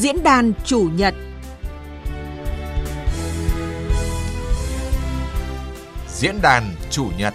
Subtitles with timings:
[0.00, 1.14] Diễn đàn chủ nhật.
[6.08, 7.34] Diễn đàn chủ nhật.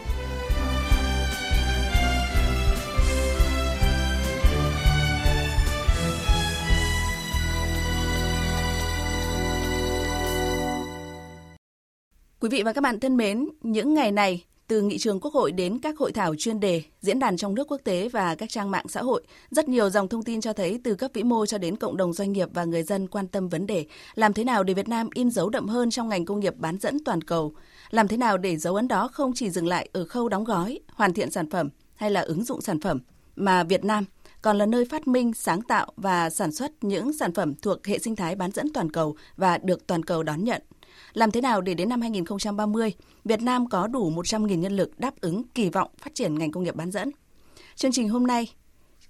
[12.39, 15.51] Quý vị và các bạn thân mến, những ngày này, từ nghị trường Quốc hội
[15.51, 18.71] đến các hội thảo chuyên đề, diễn đàn trong nước quốc tế và các trang
[18.71, 21.57] mạng xã hội, rất nhiều dòng thông tin cho thấy từ cấp vĩ mô cho
[21.57, 23.85] đến cộng đồng doanh nghiệp và người dân quan tâm vấn đề.
[24.15, 26.77] Làm thế nào để Việt Nam in dấu đậm hơn trong ngành công nghiệp bán
[26.77, 27.53] dẫn toàn cầu,
[27.89, 30.79] làm thế nào để dấu ấn đó không chỉ dừng lại ở khâu đóng gói,
[30.93, 32.99] hoàn thiện sản phẩm hay là ứng dụng sản phẩm,
[33.35, 34.05] mà Việt Nam
[34.41, 37.99] còn là nơi phát minh, sáng tạo và sản xuất những sản phẩm thuộc hệ
[37.99, 40.61] sinh thái bán dẫn toàn cầu và được toàn cầu đón nhận.
[41.13, 42.93] Làm thế nào để đến năm 2030,
[43.25, 46.63] Việt Nam có đủ 100.000 nhân lực đáp ứng kỳ vọng phát triển ngành công
[46.63, 47.11] nghiệp bán dẫn?
[47.75, 48.53] Chương trình hôm nay,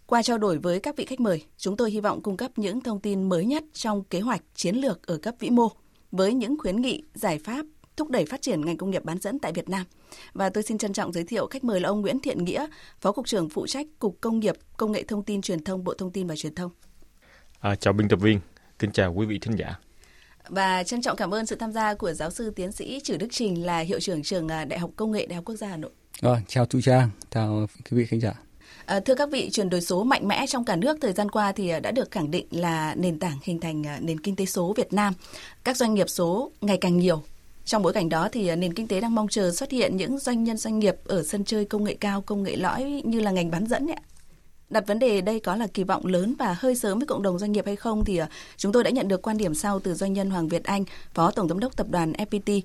[0.05, 2.81] qua trao đổi với các vị khách mời, chúng tôi hy vọng cung cấp những
[2.81, 5.69] thông tin mới nhất trong kế hoạch chiến lược ở cấp vĩ mô
[6.11, 7.65] với những khuyến nghị, giải pháp
[7.97, 9.85] thúc đẩy phát triển ngành công nghiệp bán dẫn tại Việt Nam.
[10.33, 12.67] Và tôi xin trân trọng giới thiệu khách mời là ông Nguyễn Thiện Nghĩa,
[12.99, 15.93] Phó Cục trưởng phụ trách Cục Công nghiệp, Công nghệ Thông tin Truyền thông Bộ
[15.93, 16.71] Thông tin và Truyền thông.
[17.59, 18.39] À, chào biên tập viên,
[18.79, 19.79] kính chào quý vị thính giả.
[20.49, 23.27] Và trân trọng cảm ơn sự tham gia của giáo sư tiến sĩ Trử Đức
[23.31, 25.77] Trình là hiệu trưởng trường à, Đại học Công nghệ Đại học Quốc gia Hà
[25.77, 25.91] Nội.
[26.21, 28.33] À, chào Thu Trang, chào quý vị khán giả.
[28.85, 31.51] À, thưa các vị, chuyển đổi số mạnh mẽ trong cả nước thời gian qua
[31.51, 34.45] thì à, đã được khẳng định là nền tảng hình thành à, nền kinh tế
[34.45, 35.13] số Việt Nam.
[35.63, 37.23] Các doanh nghiệp số ngày càng nhiều.
[37.65, 40.43] Trong bối cảnh đó thì nền kinh tế đang mong chờ xuất hiện những doanh
[40.43, 43.51] nhân doanh nghiệp ở sân chơi công nghệ cao, công nghệ lõi như là ngành
[43.51, 43.97] bán dẫn ấy.
[44.69, 47.39] Đặt vấn đề đây có là kỳ vọng lớn và hơi sớm với cộng đồng
[47.39, 48.27] doanh nghiệp hay không thì ờ,
[48.57, 51.31] chúng tôi đã nhận được quan điểm sau từ doanh nhân Hoàng Việt Anh, Phó
[51.35, 52.61] Tổng Giám đốc Tập đoàn FPT.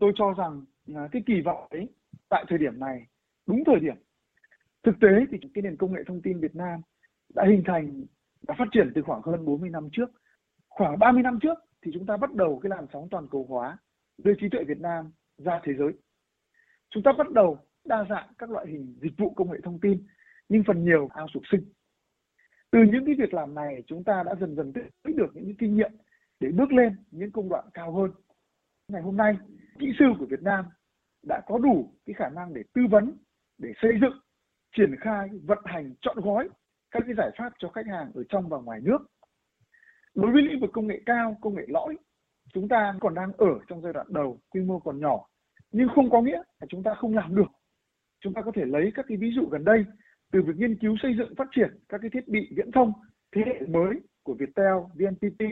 [0.00, 0.64] Tôi cho rằng
[0.94, 1.88] ờ, cái kỳ vọng ấy
[2.28, 3.06] tại thời điểm này
[3.46, 3.94] đúng thời điểm.
[4.84, 6.80] Thực tế thì cái nền công nghệ thông tin Việt Nam
[7.34, 8.04] đã hình thành
[8.48, 10.06] và phát triển từ khoảng hơn 40 năm trước.
[10.68, 13.78] Khoảng 30 năm trước thì chúng ta bắt đầu cái làn sóng toàn cầu hóa
[14.18, 15.92] đưa trí tuệ Việt Nam ra thế giới.
[16.90, 20.06] Chúng ta bắt đầu đa dạng các loại hình dịch vụ công nghệ thông tin
[20.48, 21.72] nhưng phần nhiều ao sụp sinh.
[22.70, 25.76] Từ những cái việc làm này chúng ta đã dần dần tích được những kinh
[25.76, 25.92] nghiệm
[26.40, 28.10] để bước lên những công đoạn cao hơn.
[28.88, 29.36] Ngày hôm nay,
[29.78, 30.64] kỹ sư của Việt Nam
[31.22, 33.12] đã có đủ cái khả năng để tư vấn,
[33.58, 34.20] để xây dựng,
[34.76, 36.48] triển khai, vận hành, chọn gói
[36.90, 38.98] các cái giải pháp cho khách hàng ở trong và ngoài nước.
[40.14, 41.96] Đối với lĩnh vực công nghệ cao, công nghệ lõi,
[42.52, 45.26] chúng ta còn đang ở trong giai đoạn đầu, quy mô còn nhỏ,
[45.72, 47.50] nhưng không có nghĩa là chúng ta không làm được.
[48.20, 49.84] Chúng ta có thể lấy các cái ví dụ gần đây
[50.34, 52.92] từ việc nghiên cứu xây dựng phát triển các cái thiết bị viễn thông
[53.36, 55.42] thế hệ mới của Viettel, VNPT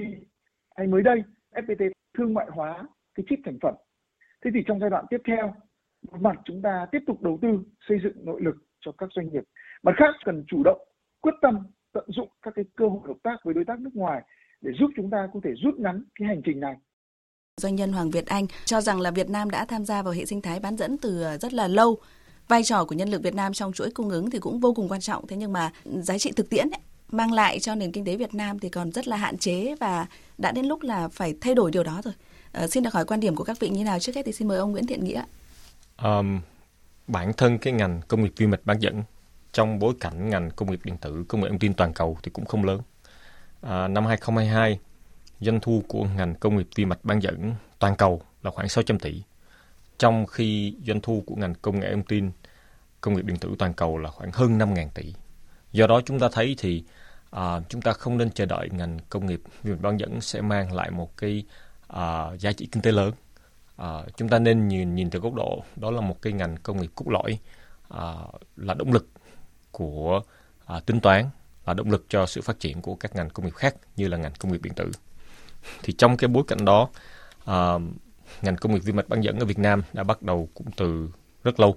[0.76, 1.22] hay mới đây
[1.54, 3.74] FPT thương mại hóa cái chip thành phẩm.
[4.44, 5.54] Thế thì trong giai đoạn tiếp theo,
[6.10, 7.48] một mặt chúng ta tiếp tục đầu tư
[7.88, 9.44] xây dựng nội lực cho các doanh nghiệp,
[9.82, 10.88] mặt khác cần chủ động
[11.20, 14.22] quyết tâm tận dụng các cái cơ hội hợp tác với đối tác nước ngoài
[14.60, 16.76] để giúp chúng ta có thể rút ngắn cái hành trình này.
[17.60, 20.24] Doanh nhân Hoàng Việt Anh cho rằng là Việt Nam đã tham gia vào hệ
[20.24, 21.96] sinh thái bán dẫn từ rất là lâu
[22.48, 24.88] vai trò của nhân lực Việt Nam trong chuỗi cung ứng thì cũng vô cùng
[24.88, 28.04] quan trọng thế nhưng mà giá trị thực tiễn ấy, mang lại cho nền kinh
[28.04, 30.06] tế Việt Nam thì còn rất là hạn chế và
[30.38, 32.14] đã đến lúc là phải thay đổi điều đó rồi.
[32.52, 34.48] À, xin được hỏi quan điểm của các vị như nào trước hết thì xin
[34.48, 35.24] mời ông Nguyễn Thiện Nghĩa.
[36.02, 36.40] Um,
[37.06, 39.02] bản thân cái ngành công nghiệp vi mạch bán dẫn
[39.52, 42.30] trong bối cảnh ngành công nghiệp điện tử, công nghệ thông tin toàn cầu thì
[42.30, 42.80] cũng không lớn.
[43.60, 44.78] À, năm 2022,
[45.40, 48.98] doanh thu của ngành công nghiệp vi mạch bán dẫn toàn cầu là khoảng 600
[48.98, 49.22] tỷ
[50.02, 52.30] trong khi doanh thu của ngành công nghệ thông tin,
[53.00, 55.14] công nghiệp điện tử toàn cầu là khoảng hơn 5.000 tỷ.
[55.72, 56.84] Do đó chúng ta thấy thì
[57.30, 59.40] à, chúng ta không nên chờ đợi ngành công nghiệp
[59.80, 61.44] bán dẫn sẽ mang lại một cái
[61.88, 63.12] à, giá trị kinh tế lớn.
[63.76, 66.80] À, chúng ta nên nhìn nhìn từ góc độ đó là một cái ngành công
[66.80, 67.38] nghiệp cốt lõi
[67.88, 68.14] à,
[68.56, 69.08] là động lực
[69.70, 70.20] của
[70.66, 71.24] à, tính toán
[71.66, 74.16] là động lực cho sự phát triển của các ngành công nghiệp khác như là
[74.16, 74.90] ngành công nghiệp điện tử.
[75.82, 76.88] Thì trong cái bối cảnh đó
[77.44, 77.78] à,
[78.42, 81.08] ngành công nghiệp vi mạch bán dẫn ở Việt Nam đã bắt đầu cũng từ
[81.44, 81.76] rất lâu.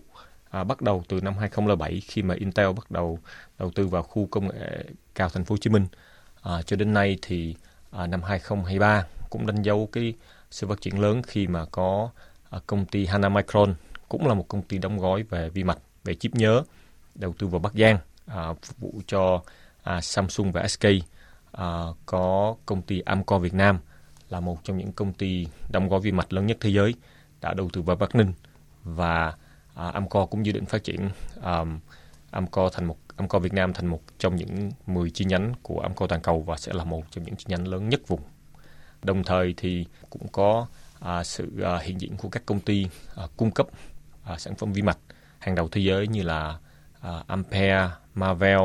[0.49, 3.19] À, bắt đầu từ năm 2007 khi mà Intel bắt đầu
[3.59, 4.85] đầu tư vào khu công nghệ
[5.16, 5.87] cao thành phố Hồ Chí Minh.
[6.41, 7.55] À, cho đến nay thì
[7.91, 10.13] à, năm 2023 cũng đánh dấu cái
[10.52, 12.09] sự phát triển lớn khi mà có
[12.49, 13.75] à, công ty Hana Micron
[14.09, 16.63] cũng là một công ty đóng gói về vi mạch, về chip nhớ
[17.16, 19.41] đầu tư vào Bắc Giang à, phục vụ cho
[19.84, 20.85] à, Samsung và SK.
[21.51, 23.79] À, có công ty Amcor Việt Nam
[24.35, 26.93] là một trong những công ty đóng gói vi mạch lớn nhất thế giới
[27.41, 28.34] đã đầu tư vào Bắc Ninh
[28.84, 29.34] và
[29.76, 31.09] à, Amco cũng dự định phát triển
[31.43, 31.79] um,
[32.32, 36.08] Amco thành một amco Việt Nam thành một trong những 10 chi nhánh của amco
[36.08, 38.22] toàn cầu và sẽ là một trong những chi nhánh lớn nhất vùng.
[39.03, 40.67] Đồng thời thì cũng có
[40.99, 43.67] à, sự à, hiện diện của các công ty à, cung cấp
[44.23, 44.97] à, sản phẩm vi mạch
[45.40, 46.58] hàng đầu thế giới như là
[47.02, 48.61] à, Ampere, Marvel,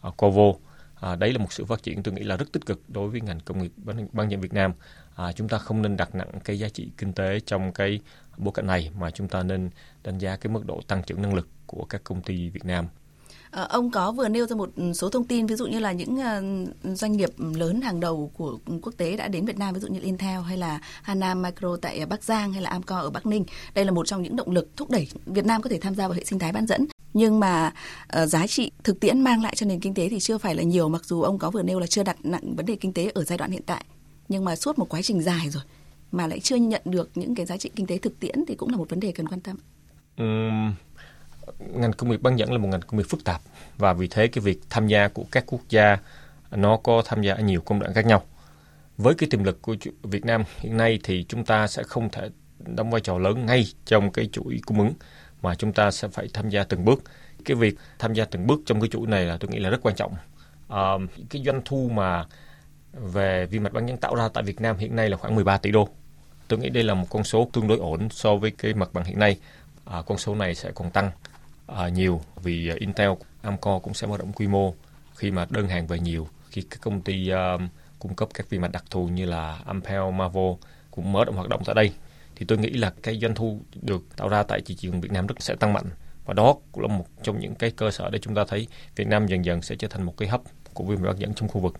[0.00, 0.52] à, Covo.
[1.00, 3.20] À, đấy là một sự phát triển tôi nghĩ là rất tích cực đối với
[3.20, 3.72] ngành công nghiệp
[4.12, 4.72] bán dẫn Việt Nam.
[5.16, 8.00] À, chúng ta không nên đặt nặng cái giá trị kinh tế trong cái
[8.36, 9.70] bối cảnh này mà chúng ta nên
[10.04, 12.86] đánh giá cái mức độ tăng trưởng năng lực của các công ty Việt Nam
[13.52, 16.14] À, ông có vừa nêu ra một số thông tin ví dụ như là những
[16.14, 19.88] uh, doanh nghiệp lớn hàng đầu của quốc tế đã đến Việt Nam ví dụ
[19.88, 23.44] như Intel hay là Hanam Micro tại Bắc Giang hay là Amcor ở Bắc Ninh.
[23.74, 26.08] Đây là một trong những động lực thúc đẩy Việt Nam có thể tham gia
[26.08, 26.86] vào hệ sinh thái bán dẫn.
[27.14, 27.72] Nhưng mà
[28.22, 30.62] uh, giá trị thực tiễn mang lại cho nền kinh tế thì chưa phải là
[30.62, 33.10] nhiều mặc dù ông có vừa nêu là chưa đặt nặng vấn đề kinh tế
[33.14, 33.84] ở giai đoạn hiện tại.
[34.32, 35.62] Nhưng mà suốt một quá trình dài rồi
[36.12, 38.70] mà lại chưa nhận được những cái giá trị kinh tế thực tiễn thì cũng
[38.70, 39.56] là một vấn đề cần quan tâm.
[40.18, 40.74] Um,
[41.58, 43.40] ngành công nghiệp bán dẫn là một ngành công nghiệp phức tạp
[43.78, 45.98] và vì thế cái việc tham gia của các quốc gia
[46.50, 48.22] nó có tham gia ở nhiều công đoạn khác nhau.
[48.96, 52.30] Với cái tiềm lực của Việt Nam hiện nay thì chúng ta sẽ không thể
[52.58, 54.92] đóng vai trò lớn ngay trong cái chuỗi cung ứng
[55.42, 57.02] mà chúng ta sẽ phải tham gia từng bước.
[57.44, 59.82] Cái việc tham gia từng bước trong cái chuỗi này là tôi nghĩ là rất
[59.82, 60.14] quan trọng.
[60.68, 60.92] À,
[61.30, 62.24] cái doanh thu mà
[62.92, 65.58] về vi mạch bán dẫn tạo ra tại Việt Nam hiện nay là khoảng 13
[65.58, 65.88] tỷ đô.
[66.48, 69.04] Tôi nghĩ đây là một con số tương đối ổn so với cái mặt bằng
[69.04, 69.36] hiện nay.
[69.84, 71.10] À, con số này sẽ còn tăng
[71.66, 73.10] à, nhiều vì à, Intel,
[73.42, 74.74] Amcor cũng sẽ mở rộng quy mô
[75.14, 77.60] khi mà đơn hàng về nhiều khi các công ty uh,
[77.98, 80.52] cung cấp các vi mạch đặc thù như là Ampel, Marvel
[80.90, 81.92] cũng mở rộng hoạt động tại đây
[82.36, 85.26] thì tôi nghĩ là cái doanh thu được tạo ra tại thị trường Việt Nam
[85.26, 85.84] rất sẽ tăng mạnh
[86.24, 88.66] và đó cũng là một trong những cái cơ sở để chúng ta thấy
[88.96, 90.40] Việt Nam dần dần sẽ trở thành một cái hấp
[90.74, 91.74] của vi mạch bán dẫn trong khu vực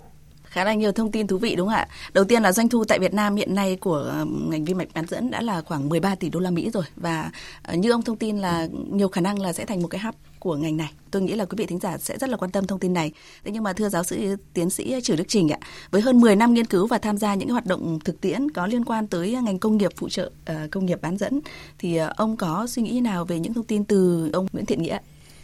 [0.53, 1.89] khá là nhiều thông tin thú vị đúng không ạ?
[2.13, 5.07] Đầu tiên là doanh thu tại Việt Nam hiện nay của ngành vi mạch bán
[5.07, 7.31] dẫn đã là khoảng 13 tỷ đô la Mỹ rồi và
[7.63, 10.15] ờ, như ông thông tin là nhiều khả năng là sẽ thành một cái hub
[10.39, 10.91] của ngành này.
[11.11, 13.13] Tôi nghĩ là quý vị thính giả sẽ rất là quan tâm thông tin này.
[13.45, 15.59] Thế nhưng mà thưa giáo sư tiến sĩ Trử Đức Trình ạ,
[15.91, 18.67] với hơn 10 năm nghiên cứu và tham gia những hoạt động thực tiễn có
[18.67, 21.41] liên quan tới ngành công nghiệp phụ trợ ờ, công nghiệp bán dẫn
[21.79, 24.83] thì ờ, ông có suy nghĩ nào về những thông tin từ ông Nguyễn Thiện
[24.83, 24.99] Nghĩa?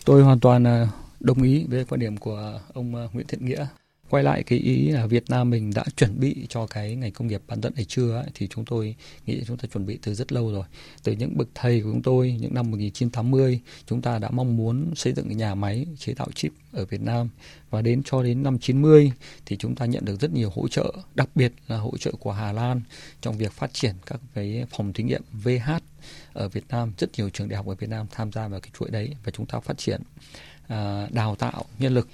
[0.05, 0.89] Tôi hoàn toàn
[1.21, 3.67] đồng ý với quan điểm của ông Nguyễn Thiện Nghĩa
[4.11, 7.29] quay lại cái ý là Việt Nam mình đã chuẩn bị cho cái ngành công
[7.29, 8.95] nghiệp bán dẫn này chưa ấy, thì chúng tôi
[9.27, 10.65] nghĩ chúng ta chuẩn bị từ rất lâu rồi.
[11.03, 14.95] Từ những bậc thầy của chúng tôi những năm 1980 chúng ta đã mong muốn
[14.97, 17.29] xây dựng nhà máy chế tạo chip ở Việt Nam.
[17.71, 19.13] Và đến cho đến năm 90
[19.47, 22.33] thì chúng ta nhận được rất nhiều hỗ trợ, đặc biệt là hỗ trợ của
[22.33, 22.81] Hà Lan
[23.21, 25.71] trong việc phát triển các cái phòng thí nghiệm VH
[26.33, 28.71] ở Việt Nam, rất nhiều trường đại học ở Việt Nam tham gia vào cái
[28.79, 30.01] chuỗi đấy và chúng ta phát triển
[30.69, 32.09] à, đào tạo nhân lực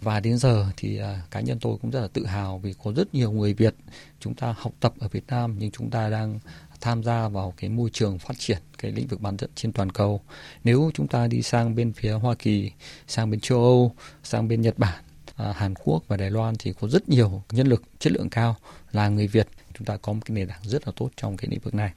[0.00, 2.92] và đến giờ thì uh, cá nhân tôi cũng rất là tự hào vì có
[2.92, 3.74] rất nhiều người Việt
[4.20, 6.38] chúng ta học tập ở Việt Nam nhưng chúng ta đang
[6.80, 9.92] tham gia vào cái môi trường phát triển cái lĩnh vực bán dẫn trên toàn
[9.92, 10.20] cầu.
[10.64, 12.70] Nếu chúng ta đi sang bên phía Hoa Kỳ,
[13.08, 15.04] sang bên châu Âu, sang bên Nhật Bản,
[15.36, 18.56] à, Hàn Quốc và Đài Loan thì có rất nhiều nhân lực chất lượng cao
[18.92, 19.48] là người Việt.
[19.74, 21.92] Chúng ta có một cái nền tảng rất là tốt trong cái lĩnh vực này.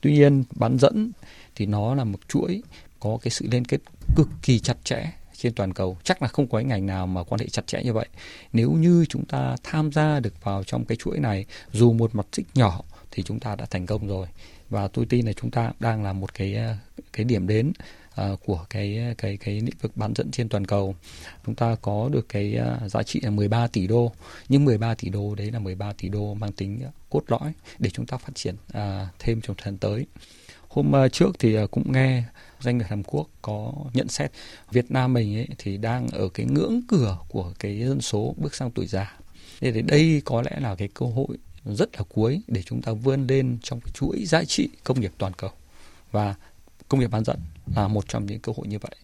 [0.00, 1.12] Tuy nhiên bán dẫn
[1.54, 2.62] thì nó là một chuỗi
[3.00, 3.80] có cái sự liên kết
[4.16, 5.10] cực kỳ chặt chẽ
[5.42, 5.98] trên toàn cầu.
[6.04, 8.08] Chắc là không có ngành nào mà quan hệ chặt chẽ như vậy.
[8.52, 12.26] Nếu như chúng ta tham gia được vào trong cái chuỗi này dù một mặt
[12.36, 12.80] tích nhỏ
[13.10, 14.26] thì chúng ta đã thành công rồi.
[14.70, 16.56] Và tôi tin là chúng ta đang là một cái
[17.12, 17.72] cái điểm đến
[18.20, 20.94] uh, của cái cái cái lĩnh vực bán dẫn trên toàn cầu.
[21.46, 24.12] Chúng ta có được cái uh, giá trị là 13 tỷ đô.
[24.48, 26.80] Nhưng 13 tỷ đô đấy là 13 tỷ đô mang tính
[27.10, 28.80] cốt lõi để chúng ta phát triển uh,
[29.18, 30.06] thêm trong thời gian tới
[30.72, 32.24] hôm ờ, trước thì ờ, cũng nghe
[32.60, 34.32] doanh nghiệp Hàn Quốc có nhận xét
[34.70, 38.54] Việt Nam mình ấy thì đang ở cái ngưỡng cửa của cái dân số bước
[38.54, 39.18] sang tuổi già.
[39.60, 43.26] Thế đây có lẽ là cái cơ hội rất là cuối để chúng ta vươn
[43.26, 45.50] lên trong cái chuỗi giá trị công nghiệp toàn cầu
[46.12, 46.34] và
[46.88, 47.38] công nghiệp bán dẫn
[47.76, 48.96] là một trong những cơ hội như vậy.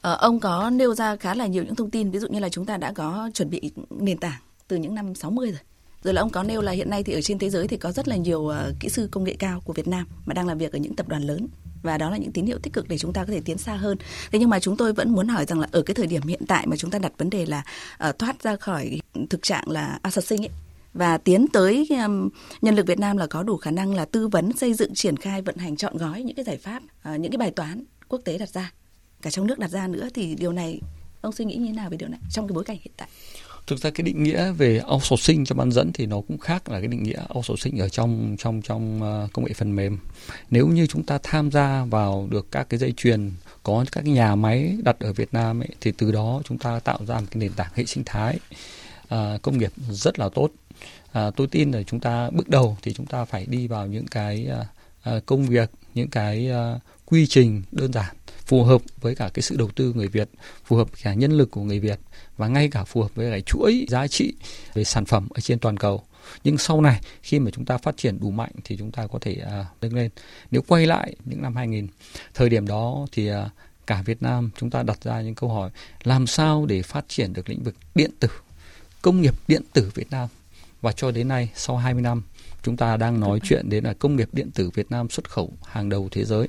[0.00, 2.48] Ờ, ông có nêu ra khá là nhiều những thông tin ví dụ như là
[2.48, 5.60] chúng ta đã có chuẩn bị nền tảng từ những năm 60 rồi.
[6.02, 7.92] Rồi là ông có nêu là hiện nay thì ở trên thế giới thì có
[7.92, 10.58] rất là nhiều uh, kỹ sư công nghệ cao của Việt Nam mà đang làm
[10.58, 11.48] việc ở những tập đoàn lớn
[11.82, 13.74] và đó là những tín hiệu tích cực để chúng ta có thể tiến xa
[13.74, 13.98] hơn.
[14.32, 16.42] Thế nhưng mà chúng tôi vẫn muốn hỏi rằng là ở cái thời điểm hiện
[16.48, 17.62] tại mà chúng ta đặt vấn đề là
[18.08, 19.00] uh, thoát ra khỏi
[19.30, 20.50] thực trạng là outsourcing ấy
[20.94, 22.28] và tiến tới um,
[22.62, 25.16] nhân lực Việt Nam là có đủ khả năng là tư vấn xây dựng triển
[25.16, 28.20] khai vận hành chọn gói những cái giải pháp uh, những cái bài toán quốc
[28.24, 28.72] tế đặt ra
[29.22, 30.80] cả trong nước đặt ra nữa thì điều này
[31.20, 33.08] ông suy nghĩ như thế nào về điều này trong cái bối cảnh hiện tại
[33.68, 36.78] thực ra cái định nghĩa về outsourcing cho bán dẫn thì nó cũng khác là
[36.78, 39.98] cái định nghĩa outsourcing ở trong trong trong ờ, công nghệ phần mềm.
[40.50, 43.30] Nếu như chúng ta tham gia vào được các cái dây chuyền
[43.62, 46.80] có các cái nhà máy đặt ở Việt Nam ấy, thì từ đó chúng ta
[46.80, 48.38] tạo ra một cái nền tảng hệ sinh thái
[49.14, 50.50] uh, công nghiệp rất là tốt.
[51.18, 54.06] Uh, tôi tin là chúng ta bước đầu thì chúng ta phải đi vào những
[54.06, 54.48] cái
[55.10, 58.17] uh, công việc những cái uh, quy trình đơn giản
[58.48, 60.28] phù hợp với cả cái sự đầu tư người Việt,
[60.64, 61.98] phù hợp cả nhân lực của người Việt
[62.36, 64.34] và ngay cả phù hợp với cái chuỗi giá trị
[64.74, 66.02] về sản phẩm ở trên toàn cầu.
[66.44, 69.18] Nhưng sau này khi mà chúng ta phát triển đủ mạnh thì chúng ta có
[69.18, 70.10] thể uh, nâng lên.
[70.50, 71.86] Nếu quay lại những năm 2000,
[72.34, 73.36] thời điểm đó thì uh,
[73.86, 75.70] cả Việt Nam chúng ta đặt ra những câu hỏi
[76.02, 78.28] làm sao để phát triển được lĩnh vực điện tử
[79.02, 80.28] công nghiệp điện tử Việt Nam
[80.80, 82.22] và cho đến nay sau 20 năm
[82.62, 85.52] chúng ta đang nói chuyện đến là công nghiệp điện tử Việt Nam xuất khẩu
[85.66, 86.48] hàng đầu thế giới.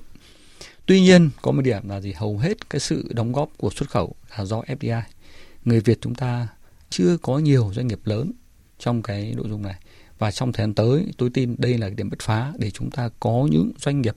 [0.90, 2.14] Tuy nhiên, có một điểm là gì?
[2.14, 5.02] Hầu hết cái sự đóng góp của xuất khẩu là do FDI.
[5.66, 6.48] Người Việt chúng ta
[6.90, 8.32] chưa có nhiều doanh nghiệp lớn
[8.80, 9.76] trong cái nội dung này.
[10.20, 13.10] Và trong thời gian tới, tôi tin đây là điểm bứt phá để chúng ta
[13.20, 14.16] có những doanh nghiệp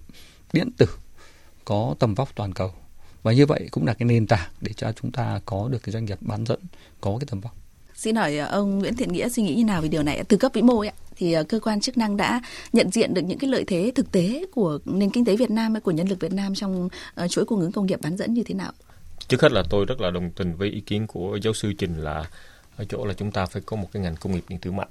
[0.52, 0.86] điện tử
[1.64, 2.74] có tầm vóc toàn cầu.
[3.22, 5.92] Và như vậy cũng là cái nền tảng để cho chúng ta có được cái
[5.92, 6.60] doanh nghiệp bán dẫn,
[7.00, 7.56] có cái tầm vóc.
[8.02, 10.24] Xin hỏi ờ, ông Nguyễn Thiện Nghĩa suy nghĩ như nào về điều này?
[10.28, 12.40] Từ cấp vĩ mô ấy, thì ờ, cơ quan chức năng đã
[12.72, 15.74] nhận diện được những cái lợi thế thực tế của nền kinh tế Việt Nam
[15.74, 18.34] hay của nhân lực Việt Nam trong ờ, chuỗi cung ứng công nghiệp bán dẫn
[18.34, 18.72] như thế nào?
[19.28, 21.96] Trước hết là tôi rất là đồng tình với ý kiến của giáo sư Trình
[21.98, 22.24] là
[22.76, 24.90] ở chỗ là chúng ta phải có một cái ngành công nghiệp điện tử mạnh.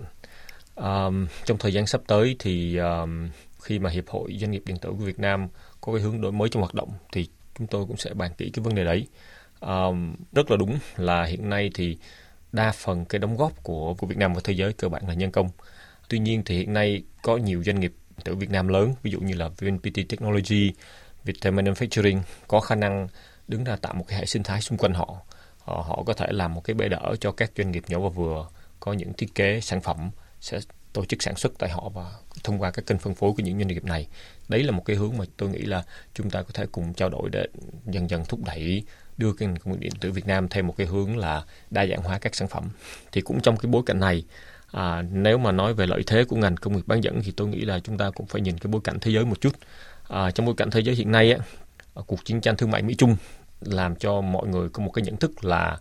[0.75, 3.30] Um, trong thời gian sắp tới thì um,
[3.62, 5.48] khi mà hiệp hội doanh nghiệp điện tử của Việt Nam
[5.82, 7.27] có cái hướng đổi mới trong hoạt động thì
[7.58, 9.08] chúng tôi cũng sẽ bàn kỹ cái vấn đề đấy.
[9.60, 11.98] Um, rất là đúng là hiện nay thì
[12.51, 15.13] đa phần cái đóng góp của của Việt Nam và thế giới cơ bản là
[15.13, 15.50] nhân công.
[16.10, 17.93] Tuy nhiên thì hiện nay có nhiều doanh nghiệp
[18.24, 20.74] từ Việt Nam lớn, ví dụ như là VNPT Technology,
[21.24, 23.08] Viettel Manufacturing có khả năng
[23.48, 25.15] đứng ra tạo một cái hệ sinh thái xung quanh họ.
[25.60, 28.10] Họ, họ có thể làm một cái bệ đỡ cho các doanh nghiệp nhỏ và
[28.10, 28.48] vừa
[28.79, 30.60] có những thiết kế sản phẩm sẽ
[30.93, 32.12] tổ chức sản xuất tại họ và
[32.43, 34.08] thông qua các kênh phân phối của những doanh nghiệp này.
[34.50, 37.10] Đấy là một cái hướng mà tôi nghĩ là chúng ta có thể cùng trao
[37.10, 37.46] đổi để
[37.86, 38.84] dần dần thúc đẩy
[39.18, 42.03] đưa cái công nghiệp điện tử Việt Nam thêm một cái hướng là đa dạng
[42.03, 42.70] hóa các sản phẩm.
[43.12, 44.24] Thì cũng trong cái bối cảnh này,
[44.72, 47.48] à, nếu mà nói về lợi thế của ngành công nghiệp bán dẫn thì tôi
[47.48, 49.53] nghĩ là chúng ta cũng phải nhìn cái bối cảnh thế giới một chút.
[50.08, 51.39] À, trong bối cảnh thế giới hiện nay, á,
[52.08, 53.15] cuộc chiến tranh thương mại Mỹ Trung
[53.62, 55.77] làm cho mọi người có một cái nhận thức là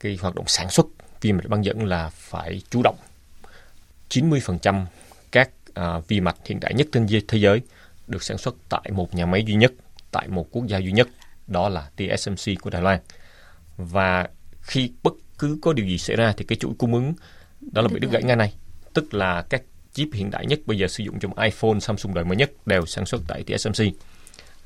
[0.00, 0.86] cái hoạt động sản xuất
[1.20, 2.96] vi mạch bán dẫn là phải chủ động.
[4.10, 4.84] 90%
[5.32, 7.60] các à, vi mạch hiện đại nhất trên thế giới
[8.06, 9.72] được sản xuất tại một nhà máy duy nhất,
[10.10, 11.08] tại một quốc gia duy nhất
[11.52, 12.98] đó là TSMC của Đài Loan.
[13.76, 14.28] Và
[14.60, 17.14] khi bất cứ có điều gì xảy ra thì cái chuỗi cung ứng
[17.60, 18.54] đó là bị đứt gãy ngay này.
[18.94, 22.24] Tức là các chip hiện đại nhất bây giờ sử dụng trong iPhone, Samsung đời
[22.24, 23.84] mới nhất đều sản xuất tại TSMC.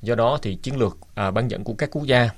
[0.03, 2.31] Do đó thì chiến lược à, bán dẫn của các quốc gia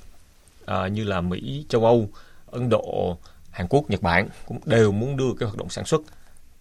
[0.66, 2.08] à, như là Mỹ, châu Âu,
[2.46, 3.18] Ấn Độ,
[3.50, 6.02] Hàn Quốc, Nhật Bản cũng đều muốn đưa cái hoạt động sản xuất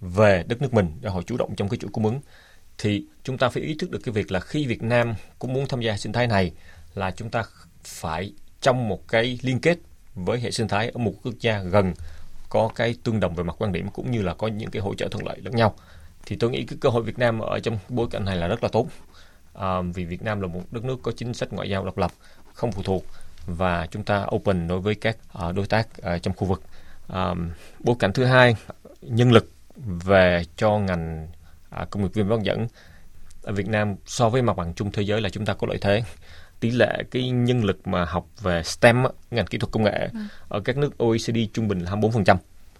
[0.01, 2.19] về đất nước mình để họ chủ động trong cái chuỗi cung ứng.
[2.77, 5.67] Thì chúng ta phải ý thức được cái việc là khi Việt Nam cũng muốn
[5.67, 6.51] tham gia sinh thái này
[6.93, 7.43] là chúng ta
[7.87, 9.77] phải trong một cái liên kết
[10.15, 11.93] với hệ sinh thái ở một quốc gia gần
[12.49, 14.95] có cái tương đồng về mặt quan điểm cũng như là có những cái hỗ
[14.95, 15.75] trợ thuận lợi lẫn nhau.
[16.25, 18.63] Thì tôi nghĩ cái cơ hội Việt Nam ở trong bối cảnh này là rất
[18.63, 18.87] là tốt.
[19.53, 22.11] À, vì Việt Nam là một đất nước có chính sách ngoại giao độc lập
[22.53, 23.05] không phụ thuộc
[23.45, 25.17] và chúng ta open đối với các
[25.47, 26.61] uh, đối tác uh, trong khu vực.
[27.05, 27.37] Uh,
[27.79, 28.55] bối cảnh thứ hai
[29.01, 29.51] nhân lực
[29.85, 31.27] về cho ngành
[31.81, 32.67] uh, công nghiệp viên bán dẫn.
[33.43, 35.77] Ở Việt Nam so với mặt bằng chung thế giới là chúng ta có lợi
[35.81, 36.03] thế
[36.59, 40.19] tỷ lệ cái nhân lực mà học về STEM ngành kỹ thuật công nghệ ừ.
[40.49, 42.37] ở các nước OECD trung bình là 24%,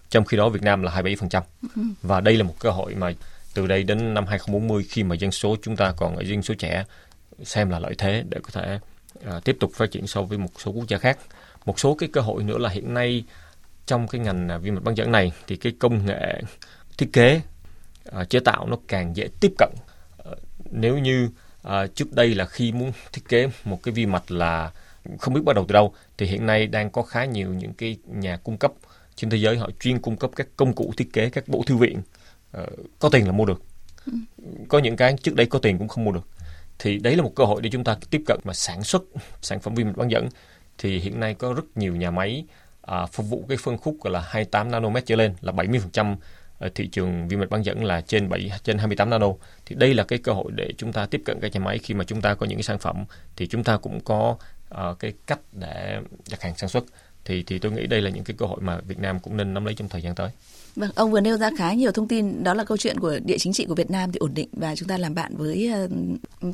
[0.10, 1.41] trong khi đó Việt Nam là 27%.
[1.75, 1.81] Ừ.
[2.01, 3.12] Và đây là một cơ hội mà
[3.53, 6.53] từ đây đến năm 2040 khi mà dân số chúng ta còn ở dân số
[6.53, 6.84] trẻ
[7.43, 8.79] xem là lợi thế để có thể
[9.38, 11.17] uh, tiếp tục phát triển so với một số quốc gia khác.
[11.65, 13.24] Một số cái cơ hội nữa là hiện nay
[13.86, 16.41] trong cái ngành uh, vi mạch bán dẫn này thì cái công nghệ
[16.98, 17.41] thiết kế
[18.22, 19.69] uh, chế tạo nó càng dễ tiếp cận.
[20.31, 20.38] Uh,
[20.72, 21.29] nếu như
[21.64, 24.72] à, trước đây là khi muốn thiết kế một cái vi mạch là
[25.20, 27.98] không biết bắt đầu từ đâu thì hiện nay đang có khá nhiều những cái
[28.06, 28.72] nhà cung cấp
[29.16, 31.78] trên thế giới họ chuyên cung cấp các công cụ thiết kế các bộ thư
[31.78, 32.02] viện
[32.58, 33.62] uh, có tiền là mua được.
[34.06, 34.14] Ừ.
[34.68, 36.28] có những cái trước đây có tiền cũng không mua được.
[36.80, 39.04] Thì đấy là một cơ hội để chúng ta tiếp cận mà sản xuất
[39.42, 40.30] sản phẩm vi mạch bán dẫn.
[40.78, 42.46] Thì hiện nay có rất nhiều nhà máy
[42.82, 46.16] à, phục vụ cái phân khúc gọi là 28 nanomet trở lên là 70% ở
[46.76, 49.28] thị trường vi mạch bán dẫn là trên 7 trên 28 nano
[49.66, 51.80] thì đây là cái cơ hội để chúng ta tiếp cận các nhà máy.
[51.80, 54.38] Khi mà chúng ta có những cái sản phẩm thì chúng ta cũng có
[54.74, 56.00] uh, cái cách để
[56.32, 56.84] đặt hàng sản xuất.
[57.26, 59.54] Thì thì tôi nghĩ đây là những cái cơ hội mà Việt Nam cũng nên
[59.54, 60.30] nắm lấy trong thời gian tới.
[60.76, 62.44] Vâng, ông vừa nêu ra khá nhiều thông tin.
[62.44, 64.76] Đó là câu chuyện của địa chính trị của Việt Nam thì ổn định và
[64.76, 65.88] chúng ta làm bạn với ờ,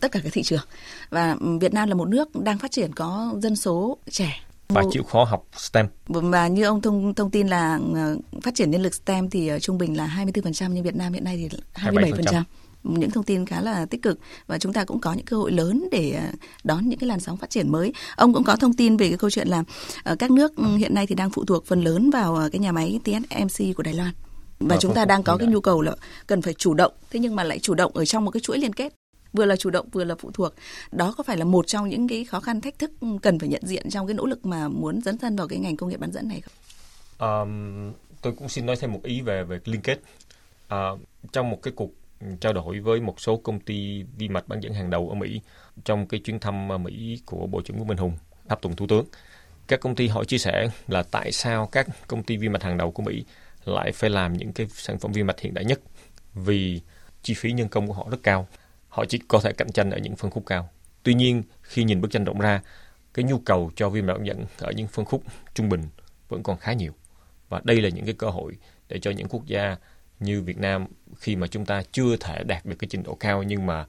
[0.01, 0.65] tất cả các thị trường.
[1.09, 4.39] Và Việt Nam là một nước đang phát triển có dân số trẻ
[4.73, 5.87] và chịu khó học STEM.
[6.07, 9.61] Và như ông thông thông tin là ờ, phát triển nhân lực STEM thì uh,
[9.61, 12.11] trung bình là 24% nhưng Việt Nam hiện nay thì 27%.
[12.11, 12.43] 27%
[12.83, 15.51] những thông tin khá là tích cực và chúng ta cũng có những cơ hội
[15.51, 16.23] lớn để ờ,
[16.63, 17.93] đón những cái làn sóng phát triển mới.
[18.15, 19.63] Ông cũng có thông tin về cái câu chuyện là
[20.19, 22.99] các nước ừ, hiện nay thì đang phụ thuộc phần lớn vào cái nhà máy
[23.03, 24.11] TSMC của Đài Loan
[24.59, 25.95] và à, chúng ta đang có cái nhu cầu là
[26.27, 28.57] cần phải chủ động thế nhưng mà lại chủ động ở trong một cái chuỗi
[28.57, 28.93] liên kết
[29.33, 30.53] vừa là chủ động vừa là phụ thuộc
[30.91, 33.61] đó có phải là một trong những cái khó khăn thách thức cần phải nhận
[33.65, 36.11] diện trong cái nỗ lực mà muốn dấn thân vào cái ngành công nghiệp bán
[36.11, 36.53] dẫn này không?
[37.19, 39.99] Um, tôi cũng xin nói thêm một ý về về liên kết
[40.65, 40.99] uh,
[41.31, 41.89] trong một cái cuộc
[42.39, 45.41] trao đổi với một số công ty vi mạch bán dẫn hàng đầu ở Mỹ
[45.83, 48.13] trong cái chuyến thăm Mỹ của Bộ trưởng Nguyễn Minh Hùng
[48.49, 49.05] tháp tùng thủ tướng
[49.67, 52.77] các công ty họ chia sẻ là tại sao các công ty vi mạch hàng
[52.77, 53.25] đầu của Mỹ
[53.65, 55.79] lại phải làm những cái sản phẩm vi mạch hiện đại nhất
[56.33, 56.81] vì
[57.23, 58.47] chi phí nhân công của họ rất cao.
[58.93, 60.69] Họ chỉ có thể cạnh tranh ở những phân khúc cao.
[61.03, 62.61] Tuy nhiên, khi nhìn bức tranh rộng ra,
[63.13, 65.23] cái nhu cầu cho viên mạch dẫn ở những phân khúc
[65.53, 65.81] trung bình
[66.29, 66.91] vẫn còn khá nhiều.
[67.49, 68.57] Và đây là những cái cơ hội
[68.89, 69.77] để cho những quốc gia
[70.19, 70.85] như Việt Nam
[71.17, 73.85] khi mà chúng ta chưa thể đạt được cái trình độ cao nhưng mà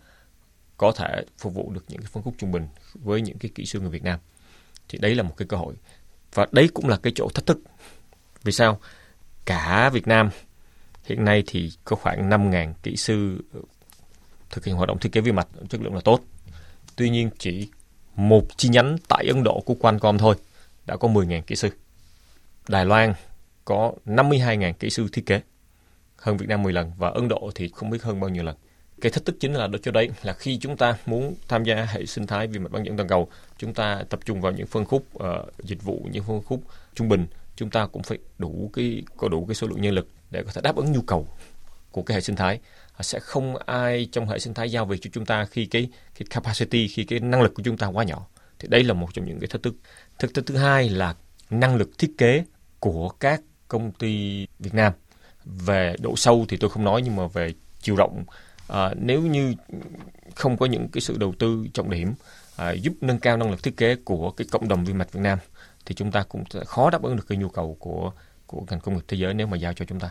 [0.77, 3.67] có thể phục vụ được những cái phân khúc trung bình với những cái kỹ
[3.67, 4.19] sư người Việt Nam.
[4.89, 5.75] Thì đấy là một cái cơ hội.
[6.35, 7.59] Và đấy cũng là cái chỗ thách thức.
[8.43, 8.81] Vì sao?
[9.45, 10.31] Cả Việt Nam
[11.05, 13.45] hiện nay thì có khoảng 5.000 kỹ sư
[14.55, 16.21] thực hiện hoạt động thiết kế vi mạch chất lượng là tốt.
[16.97, 17.69] Tuy nhiên chỉ
[18.17, 20.35] một chi nhánh tại Ấn Độ của Qualcomm thôi
[20.87, 21.69] đã có 10.000 kỹ sư.
[22.69, 23.15] Đài Loan
[23.65, 25.41] có 52.000 kỹ sư thiết kế,
[26.17, 28.57] hơn Việt Nam 10 lần và Ấn Độ thì không biết hơn bao nhiêu lần.
[29.01, 31.85] Cái thách thức chính là đó cho đấy là khi chúng ta muốn tham gia
[31.85, 34.67] hệ sinh thái vi mạch bán dẫn toàn cầu, chúng ta tập trung vào những
[34.67, 35.25] phân khúc uh,
[35.59, 36.63] dịch vụ, những phân khúc
[36.95, 40.09] trung bình, chúng ta cũng phải đủ cái có đủ cái số lượng nhân lực
[40.31, 41.29] để có thể đáp ứng nhu cầu
[41.91, 42.61] của cái hệ sinh thái
[43.01, 46.27] sẽ không ai trong hệ sinh thái giao việc cho chúng ta khi cái cái
[46.31, 48.27] capacity khi cái năng lực của chúng ta quá nhỏ.
[48.59, 49.75] Thì đây là một trong những cái thách thức.
[50.19, 51.15] Thách thức thứ hai là
[51.51, 52.45] năng lực thiết kế
[52.81, 54.93] của các công ty Việt Nam.
[55.45, 58.25] Về độ sâu thì tôi không nói nhưng mà về chiều rộng
[58.69, 59.55] à, nếu như
[60.35, 62.15] không có những cái sự đầu tư trọng điểm
[62.57, 65.21] à, giúp nâng cao năng lực thiết kế của cái cộng đồng vi mạch Việt
[65.21, 65.39] Nam
[65.87, 68.13] thì chúng ta cũng khó đáp ứng được cái nhu cầu của
[68.47, 70.11] của ngành công nghiệp thế giới nếu mà giao cho chúng ta.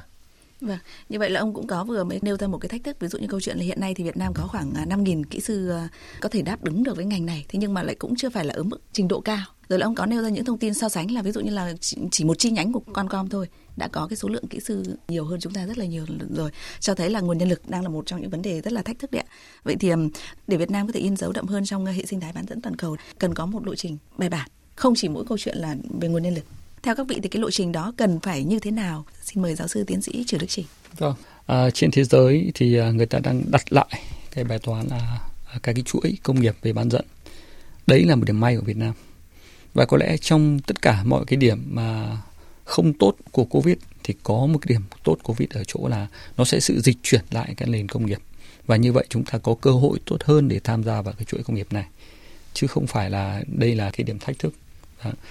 [0.64, 0.78] Vâng,
[1.10, 3.08] như vậy là ông cũng có vừa mới nêu ra một cái thách thức ví
[3.08, 5.40] dụ như câu chuyện là hiện nay thì Việt Nam có khoảng à, 5.000 kỹ
[5.40, 5.88] sư à,
[6.22, 8.46] có thể đáp ứng được với ngành này thế nhưng mà lại cũng chưa phải
[8.46, 9.46] là ở mức trình độ cao.
[9.70, 11.52] Rồi là ông có nêu ra những thông tin so sánh là ví dụ như
[11.52, 11.74] là
[12.12, 15.26] chỉ một chi nhánh của Concom thôi đã có cái số lượng kỹ sư nhiều
[15.26, 17.90] hơn chúng ta rất là nhiều rồi cho thấy là nguồn nhân lực đang là
[17.90, 19.32] một trong những vấn đề rất là thách thức đấy ạ.
[19.64, 19.92] Vậy thì
[20.48, 22.62] để Việt Nam có thể in dấu đậm hơn trong hệ sinh thái bán dẫn
[22.62, 25.76] toàn cầu cần có một lộ trình bài bản không chỉ mỗi câu chuyện là
[26.00, 26.44] về nguồn nhân lực
[26.84, 29.06] theo các vị thì cái lộ trình đó cần phải như thế nào?
[29.24, 30.66] Xin mời giáo sư tiến sĩ trừ đức trình
[30.98, 31.16] vâng
[31.46, 35.20] à, trên thế giới thì à, người ta đang đặt lại cái bài toán là
[35.64, 37.06] cái cái chuỗi công nghiệp về bán dẫn.
[37.88, 38.94] Đấy là một điểm may của Việt Nam.
[39.74, 42.18] Và có lẽ trong tất cả mọi cái điểm mà
[42.64, 46.46] không tốt của Covid thì có một cái điểm tốt Covid ở chỗ là nó
[46.46, 48.20] sẽ sự dịch chuyển lại cái nền công nghiệp.
[48.66, 51.26] Và như vậy chúng ta có cơ hội tốt hơn để tham gia vào cái
[51.26, 51.86] chuỗi công nghiệp này.
[52.54, 54.54] Chứ không phải là đây là cái điểm thách thức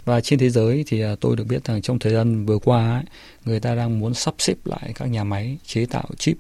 [0.05, 2.95] và trên thế giới thì à, tôi được biết rằng trong thời gian vừa qua
[2.95, 3.03] ấy,
[3.45, 6.37] người ta đang muốn sắp xếp lại các nhà máy chế tạo chip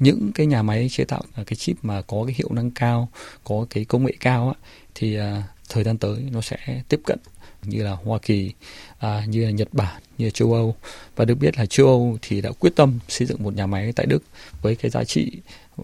[0.00, 3.08] những cái nhà máy chế tạo cái chip mà có cái hiệu năng cao
[3.44, 4.54] có cái công nghệ cao á,
[4.94, 7.18] thì à, thời gian tới nó sẽ tiếp cận
[7.62, 8.52] như là Hoa Kỳ,
[8.98, 10.76] à, như là Nhật Bản, như là châu Âu
[11.16, 13.92] và được biết là châu Âu thì đã quyết tâm xây dựng một nhà máy
[13.96, 14.22] tại Đức
[14.62, 15.32] với cái giá trị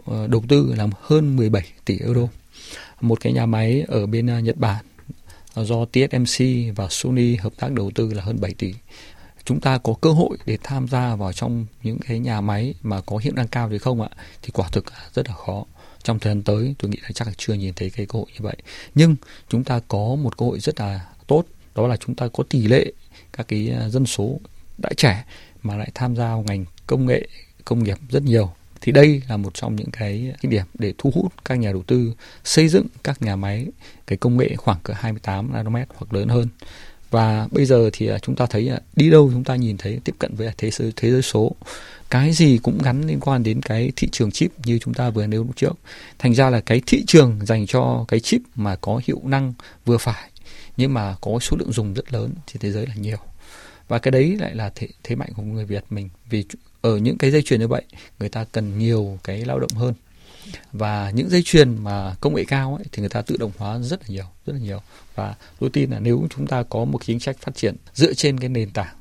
[0.07, 2.29] ờ, đầu tư là hơn 17 tỷ euro.
[3.01, 4.85] Một cái nhà máy ở bên à, Nhật Bản
[5.65, 6.45] do TSMC
[6.77, 8.75] và Sony hợp tác đầu tư là hơn 7 tỷ.
[9.45, 13.01] Chúng ta có cơ hội để tham gia vào trong những cái nhà máy mà
[13.01, 14.09] có hiệu năng cao thì không ạ?
[14.43, 15.65] Thì quả thực rất là khó.
[16.03, 18.27] Trong thời gian tới, tôi nghĩ là chắc là chưa nhìn thấy cái cơ hội
[18.33, 18.57] như vậy.
[18.95, 19.17] Nhưng
[19.49, 22.63] chúng ta có một cơ hội rất là tốt, đó là chúng ta có tỷ
[22.63, 22.93] lệ
[23.33, 24.41] các cái à, dân số
[24.79, 25.25] đã trẻ
[25.63, 27.29] mà lại tham gia vào ngành công nghệ,
[27.65, 28.53] công nghiệp rất nhiều
[28.87, 31.83] thì đây là một trong những cái, cái điểm để thu hút các nhà đầu
[31.83, 32.13] tư
[32.45, 33.67] xây dựng các nhà máy
[34.07, 36.49] cái công nghệ khoảng cỡ 28 nanomet hoặc lớn hơn.
[37.11, 40.01] Và bây giờ thì à, chúng ta thấy à, đi đâu chúng ta nhìn thấy
[40.05, 41.53] tiếp cận với thế giới thế giới số.
[42.11, 45.27] Cái gì cũng gắn liên quan đến cái thị trường chip như chúng ta vừa
[45.27, 45.79] nêu lúc trước.
[46.19, 49.53] Thành ra là cái thị trường dành cho cái chip mà có hiệu năng
[49.85, 50.31] vừa phải
[50.77, 53.19] nhưng mà có số lượng dùng rất lớn trên thế giới là nhiều.
[53.89, 56.09] Và cái đấy lại là thế, thế mạnh của người Việt mình.
[56.31, 56.45] Vì
[56.87, 57.83] ở những cái dây chuyền như vậy
[58.19, 59.95] người ta cần nhiều cái lao động hơn.
[60.73, 63.79] Và những dây chuyền mà công nghệ cao ấy, thì người ta tự động hóa
[63.79, 64.81] rất là nhiều rất là nhiều.
[65.15, 68.41] Và tôi tin là nếu chúng ta có một chính sách phát triển dựa trên
[68.41, 68.97] cái nền tảng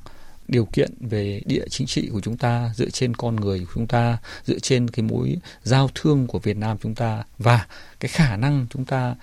[0.47, 3.87] điều kiện về địa chính trị của chúng ta dựa trên con người của chúng
[3.87, 7.65] ta dựa trên cái mối giao thương của Việt Nam chúng ta và
[7.99, 9.15] cái khả năng chúng ta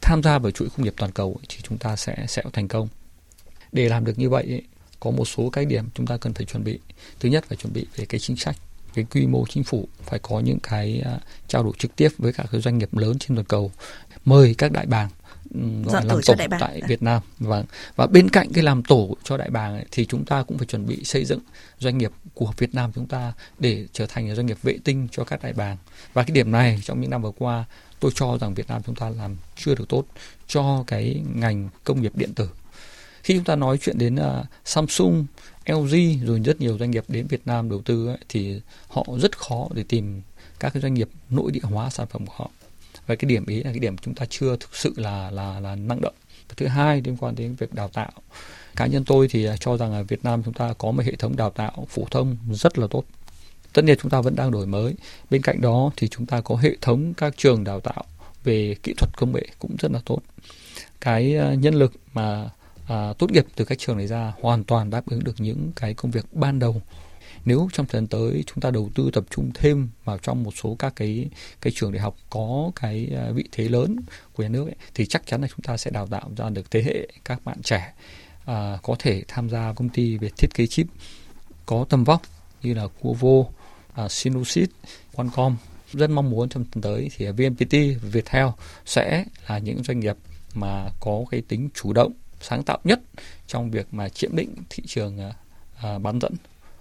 [0.00, 2.68] tham gia vào chuỗi công nghiệp toàn cầu ấy, thì chúng ta sẽ sẽ thành
[2.68, 2.88] công.
[3.72, 4.62] Để làm được như vậy ấy,
[5.04, 6.78] có một số cái điểm chúng ta cần phải chuẩn bị.
[7.20, 8.56] Thứ nhất phải chuẩn bị về cái chính sách
[8.94, 12.32] cái quy mô chính phủ phải có những cái uh, trao đổi trực tiếp với
[12.32, 13.72] các cái doanh nghiệp lớn trên toàn cầu
[14.24, 15.08] mời các đại bàng
[15.84, 17.22] gọi làm tổ, tổ tại Việt Nam.
[17.38, 17.64] Và
[17.96, 20.66] và bên cạnh cái làm tổ cho đại bàng ấy, thì chúng ta cũng phải
[20.66, 21.40] chuẩn bị xây dựng
[21.78, 25.24] doanh nghiệp của Việt Nam chúng ta để trở thành doanh nghiệp vệ tinh cho
[25.24, 25.76] các đại bàng.
[26.12, 27.64] Và cái điểm này trong những năm vừa qua
[28.00, 30.04] tôi cho rằng Việt Nam chúng ta làm chưa được tốt
[30.46, 32.48] cho cái ngành công nghiệp điện tử
[33.24, 35.26] khi chúng ta nói chuyện đến uh, Samsung,
[35.66, 39.38] LG rồi rất nhiều doanh nghiệp đến Việt Nam đầu tư ấy, thì họ rất
[39.38, 40.22] khó để tìm
[40.60, 42.50] các cái doanh nghiệp nội địa hóa sản phẩm của họ.
[43.06, 45.74] Và cái điểm ý là cái điểm chúng ta chưa thực sự là là là
[45.74, 46.14] năng động.
[46.56, 48.12] Thứ hai liên quan đến việc đào tạo.
[48.76, 51.16] Cá nhân tôi thì à, cho rằng là Việt Nam chúng ta có một hệ
[51.16, 53.04] thống đào tạo phổ thông rất là tốt.
[53.72, 54.94] Tất nhiên chúng ta vẫn đang đổi mới.
[55.30, 58.04] Bên cạnh đó thì chúng ta có hệ thống các trường đào tạo
[58.44, 60.18] về kỹ thuật công nghệ cũng rất là tốt.
[61.00, 62.50] Cái à, nhân lực mà
[62.86, 65.94] à, tốt nghiệp từ các trường này ra hoàn toàn đáp ứng được những cái
[65.94, 66.82] công việc ban đầu.
[67.44, 70.52] Nếu trong thời gian tới chúng ta đầu tư tập trung thêm vào trong một
[70.62, 71.28] số các cái
[71.60, 73.96] cái trường đại học có cái ờ, vị thế lớn
[74.32, 76.70] của nhà nước ấy, thì chắc chắn là chúng ta sẽ đào tạo ra được
[76.70, 77.92] thế hệ các bạn trẻ
[78.44, 80.86] à, có thể tham gia công ty về thiết kế chip.
[81.66, 82.22] Có tầm vóc
[82.62, 83.50] như là Cuovo,
[83.94, 84.70] à, Sinusit,
[85.12, 85.56] Qualcomm.
[85.92, 88.46] Rất mong muốn trong tuần tới thì VNPT, Viettel
[88.86, 90.16] sẽ là những doanh nghiệp
[90.54, 92.12] mà có cái tính chủ động,
[92.48, 93.00] sáng tạo nhất
[93.46, 95.32] trong việc mà chiếm lĩnh thị trường à,
[95.82, 96.32] à, bán dẫn.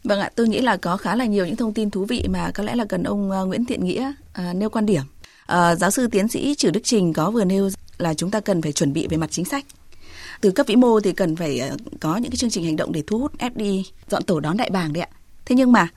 [0.03, 2.51] Vâng ạ, tôi nghĩ là có khá là nhiều những thông tin thú vị mà
[2.53, 5.03] có lẽ là cần ông à, Nguyễn Thiện Nghĩa à, nêu quan điểm.
[5.45, 8.61] À, giáo sư tiến sĩ Trử Đức Trình có vừa nêu là chúng ta cần
[8.61, 9.65] phải chuẩn bị về mặt chính sách.
[10.41, 12.91] Từ cấp vĩ mô thì cần phải à, có những cái chương trình hành động
[12.91, 15.09] để thu hút FDI dọn tổ đón đại bàng đấy ạ.
[15.45, 15.87] Thế nhưng mà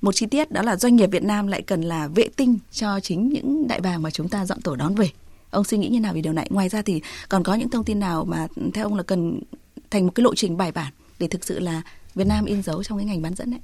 [0.00, 3.00] một chi tiết đó là doanh nghiệp Việt Nam lại cần là vệ tinh cho
[3.00, 5.08] chính những đại bàng mà chúng ta dọn tổ đón về.
[5.56, 6.46] Ông suy nghĩ như nào về điều này?
[6.50, 9.40] Ngoài ra thì còn có những thông tin nào mà theo ông là cần
[9.90, 11.82] thành một cái lộ trình bài bản để thực sự là
[12.14, 13.60] Việt Nam in dấu trong cái ngành bán dẫn đấy?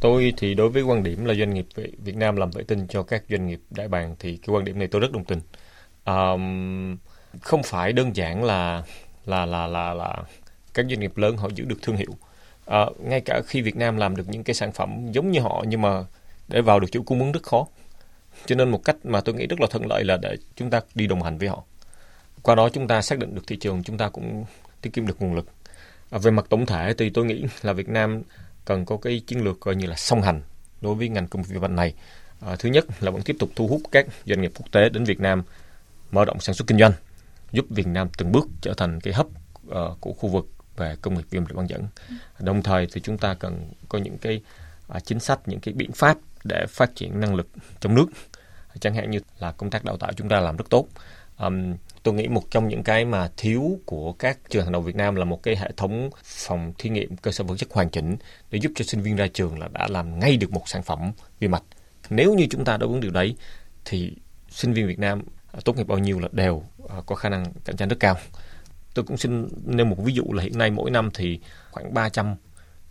[0.00, 1.66] Tôi thì đối với quan điểm là doanh nghiệp
[2.04, 4.78] Việt Nam làm vệ tinh cho các doanh nghiệp đại bàng thì cái quan điểm
[4.78, 5.40] này tôi rất đồng tình.
[6.04, 6.96] Um,
[7.40, 8.82] không phải đơn giản là
[9.26, 10.16] là là là là
[10.74, 12.10] các doanh nghiệp lớn họ giữ được thương hiệu
[12.82, 15.64] Uh, ngay cả khi Việt Nam làm được những cái sản phẩm giống như họ
[15.68, 16.04] nhưng mà
[16.48, 17.66] để vào được chuỗi cung ứng rất khó
[18.46, 20.80] cho nên một cách mà tôi nghĩ rất là thuận lợi là để chúng ta
[20.94, 21.62] đi đồng hành với họ
[22.42, 24.44] qua đó chúng ta xác định được thị trường chúng ta cũng
[24.80, 25.46] tiết kiệm được nguồn lực
[26.10, 28.22] à, về mặt tổng thể thì tôi nghĩ là Việt Nam
[28.64, 30.40] cần có cái chiến lược coi như là song hành
[30.80, 31.94] đối với ngành công nghiệp vi mạch này
[32.40, 35.04] à, thứ nhất là vẫn tiếp tục thu hút các doanh nghiệp quốc tế đến
[35.04, 35.42] Việt Nam
[36.10, 36.92] mở rộng sản xuất kinh doanh
[37.52, 40.96] giúp Việt Nam từng bước trở thành cái hấp uh, ờ, của khu vực về
[41.02, 41.86] công nghiệp viêm lợi bán dẫn.
[42.40, 44.40] Đồng thời thì chúng ta cần có những cái
[44.96, 47.48] uh, chính sách, những cái biện pháp để phát triển năng lực
[47.80, 48.06] trong nước.
[48.80, 50.86] Chẳng hạn như là công tác đào tạo chúng ta làm rất tốt.
[51.38, 54.96] Um, tôi nghĩ một trong những cái mà thiếu của các trường hàng đầu Việt
[54.96, 58.16] Nam là một cái hệ thống phòng thí nghiệm cơ sở vật chất hoàn chỉnh
[58.50, 61.12] để giúp cho sinh viên ra trường là đã làm ngay được một sản phẩm
[61.40, 61.62] vi mạch.
[62.10, 63.36] Nếu như chúng ta đáp ứng điều đấy
[63.84, 64.12] thì
[64.50, 67.44] sinh viên Việt Nam à, tốt nghiệp bao nhiêu là đều à, có khả năng
[67.64, 68.16] cạnh tranh rất cao.
[68.94, 72.34] Tôi cũng xin nêu một ví dụ là hiện nay mỗi năm thì khoảng 300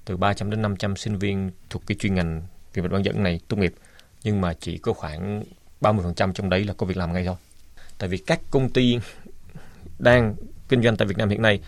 [0.05, 2.41] từ 300 đến 500 sinh viên thuộc cái chuyên ngành
[2.73, 3.73] vi mạch bán dẫn này tốt nghiệp
[4.23, 5.43] nhưng mà chỉ có khoảng
[5.81, 7.35] 30% trong đấy là có việc làm ngay thôi.
[7.97, 8.99] Tại vì các công ty
[9.99, 10.35] đang
[10.69, 11.59] kinh doanh tại Việt Nam hiện nay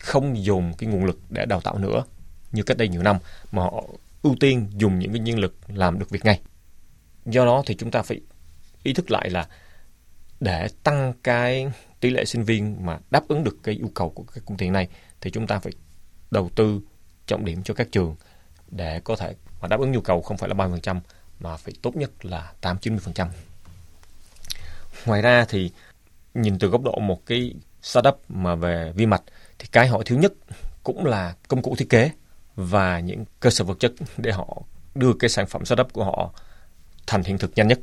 [0.00, 2.04] không dùng cái nguồn lực để đào tạo nữa
[2.52, 3.18] như cách đây nhiều năm,
[3.52, 3.84] mà họ
[4.22, 6.40] ưu tiên dùng những cái nhân lực làm được việc ngay.
[7.26, 8.20] Do đó thì chúng ta phải
[8.82, 9.48] ý thức lại là
[10.40, 14.24] để tăng cái tỷ lệ sinh viên mà đáp ứng được cái yêu cầu của
[14.34, 14.88] các công ty này
[15.20, 15.72] thì chúng ta phải
[16.30, 16.80] đầu tư
[17.26, 18.16] trọng điểm cho các trường
[18.70, 21.00] để có thể mà đáp ứng nhu cầu không phải là 30%
[21.40, 23.26] mà phải tốt nhất là 8-90%.
[25.06, 25.70] Ngoài ra thì
[26.34, 29.22] nhìn từ góc độ một cái startup mà về vi mạch
[29.58, 30.32] thì cái họ thiếu nhất
[30.82, 32.10] cũng là công cụ thiết kế
[32.56, 34.62] và những cơ sở vật chất để họ
[34.94, 36.32] đưa cái sản phẩm startup của họ
[37.06, 37.80] thành hiện thực nhanh nhất.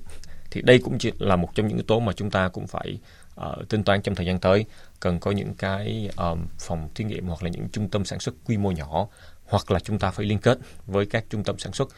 [0.52, 3.00] Thì đây cũng chỉ là một trong những yếu tố mà chúng ta cũng phải
[3.42, 4.66] uh, tính toán trong thời gian tới
[5.00, 8.36] cần có những cái um, phòng thí nghiệm hoặc là những trung tâm sản xuất
[8.46, 9.08] quy mô nhỏ
[9.46, 11.90] hoặc là chúng ta phải liên kết với các trung tâm sản xuất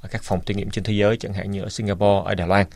[0.00, 2.48] ờ, các phòng thí nghiệm trên thế giới chẳng hạn như ở Singapore, ở Đài
[2.48, 2.66] Loan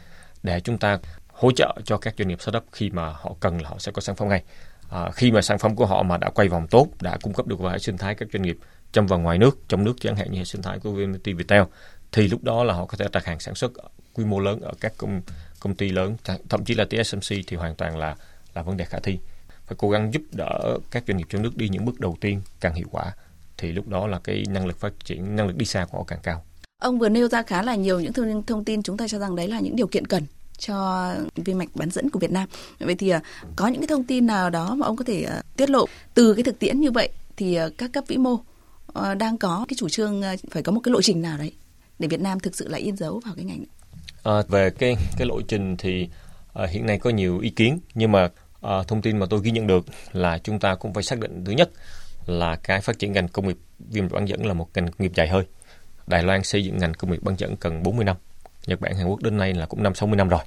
[0.43, 0.99] để chúng ta
[1.37, 4.01] hỗ trợ cho các doanh nghiệp startup khi mà họ cần là họ sẽ có
[4.01, 4.43] sản phẩm ngay.
[4.91, 7.47] À, khi mà sản phẩm của họ mà đã quay vòng tốt, đã cung cấp
[7.47, 8.59] được vào hệ sinh thái các doanh nghiệp
[8.93, 11.63] trong và ngoài nước, trong nước chẳng hạn như hệ sinh thái của VNT Viettel,
[12.13, 13.73] thì lúc đó là họ có thể đặt hàng sản xuất
[14.15, 15.23] quy mô lớn ở các công
[15.61, 16.17] công ty lớn.
[16.49, 18.17] Thậm chí là TSMC thì hoàn toàn là
[18.55, 19.19] là vấn đề khả thi.
[19.67, 22.41] Phải cố gắng giúp đỡ các doanh nghiệp trong nước đi những bước đầu tiên
[22.61, 23.13] càng hiệu quả
[23.59, 26.05] thì lúc đó là cái năng lực phát triển năng lực đi xa của họ
[26.05, 26.45] càng cao.
[26.83, 29.37] Ông vừa nêu ra khá là nhiều những thông, thông tin chúng ta cho rằng
[29.37, 30.27] đấy là những điều kiện cần
[30.59, 32.49] cho vi mạch bán dẫn của Việt Nam.
[32.79, 33.21] Vậy thì à,
[33.57, 36.35] có những cái thông tin nào đó mà ông có thể à, tiết lộ từ
[36.35, 38.37] cái thực tiễn như vậy thì à, các cấp vĩ mô
[38.87, 41.53] ờ, đang có cái chủ trương phải có một cái lộ trình nào đấy
[41.99, 43.65] để Việt Nam thực sự là in dấu vào cái ngành.
[44.23, 46.09] À, về cái cái lộ trình thì
[46.55, 48.29] à, hiện nay có nhiều ý kiến nhưng mà
[48.63, 51.45] à, thông tin mà tôi ghi nhận được là chúng ta cũng phải xác định
[51.45, 51.71] thứ nhất
[52.27, 55.13] là cái phát triển ngành công nghiệp viêm bán dẫn là một ngành công nghiệp
[55.15, 55.45] dài hơi.
[56.07, 58.17] Đài Loan xây dựng ngành công nghiệp bán dẫn cần 40 năm.
[58.67, 60.41] Nhật Bản, Hàn Quốc đến nay là cũng năm 60 năm rồi.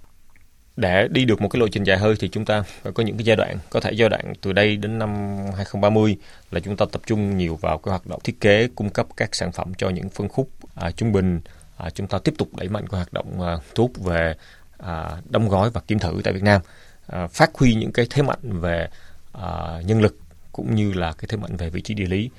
[0.77, 3.17] Để đi được một cái lộ trình dài hơi thì chúng ta phải có những
[3.17, 5.09] cái giai đoạn, có thể giai đoạn từ đây đến năm
[5.55, 6.17] 2030
[6.51, 9.35] là chúng ta tập trung nhiều vào cái hoạt động thiết kế, cung cấp các
[9.35, 11.41] sản phẩm cho những phân khúc à, trung bình,
[11.77, 14.35] à, chúng ta tiếp tục đẩy mạnh cái hoạt động à, thuốc về
[14.77, 16.61] à, đóng gói và kiểm thử tại Việt Nam,
[17.07, 18.87] à, phát huy những cái thế mạnh về
[19.33, 20.17] à, nhân lực
[20.51, 22.29] cũng như là cái thế mạnh về vị trí địa lý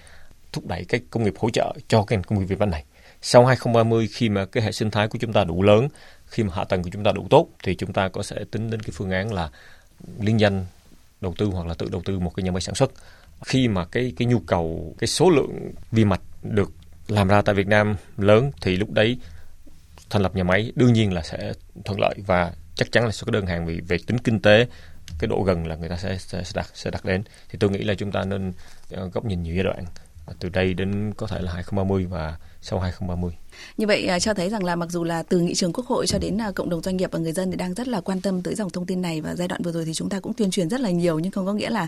[0.52, 2.84] thúc đẩy cái công nghiệp hỗ trợ cho cái ngành công nghiệp Việt Nam này.
[3.22, 5.88] Sau 2030 khi mà cái hệ sinh thái của chúng ta đủ lớn,
[6.26, 8.70] khi mà hạ tầng của chúng ta đủ tốt thì chúng ta có sẽ tính
[8.70, 9.50] đến cái phương án là
[10.20, 10.66] liên danh
[11.20, 12.90] đầu tư hoặc là tự đầu tư một cái nhà máy sản xuất.
[13.44, 16.72] Khi mà cái cái nhu cầu cái số lượng vi mạch được
[17.08, 19.18] làm ra tại Việt Nam lớn thì lúc đấy
[20.10, 21.52] thành lập nhà máy đương nhiên là sẽ
[21.84, 24.66] thuận lợi và chắc chắn là sẽ có đơn hàng vì về tính kinh tế
[25.18, 27.70] cái độ gần là người ta sẽ sẽ, sẽ đặt sẽ đặt đến thì tôi
[27.70, 28.52] nghĩ là chúng ta nên
[28.90, 29.84] ờ, góc nhìn nhiều giai đoạn
[30.38, 33.32] từ đây đến có thể là 2030 và sau 2030.
[33.76, 36.06] Như vậy à, cho thấy rằng là mặc dù là từ nghị trường quốc hội
[36.06, 38.20] cho đến à, cộng đồng doanh nghiệp và người dân thì đang rất là quan
[38.20, 40.34] tâm tới dòng thông tin này và giai đoạn vừa rồi thì chúng ta cũng
[40.34, 41.86] tuyên truyền rất là nhiều nhưng không có nghĩa là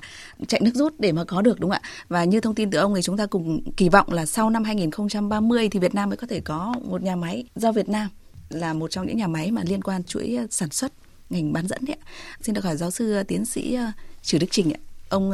[0.49, 1.91] chạy nước rút để mà có được, đúng không ạ?
[2.09, 4.65] Và như thông tin từ ông thì chúng ta cùng kỳ vọng là sau năm
[4.65, 8.09] 2030 thì Việt Nam mới có thể có một nhà máy do Việt Nam
[8.49, 10.93] là một trong những nhà máy mà liên quan chuỗi à, sản xuất,
[11.31, 12.07] ngành bán dẫn đấy ạ.
[12.41, 13.79] Xin được hỏi giáo sư tiến sĩ
[14.23, 14.81] Trử Đức Trình ạ.
[15.09, 15.33] Ông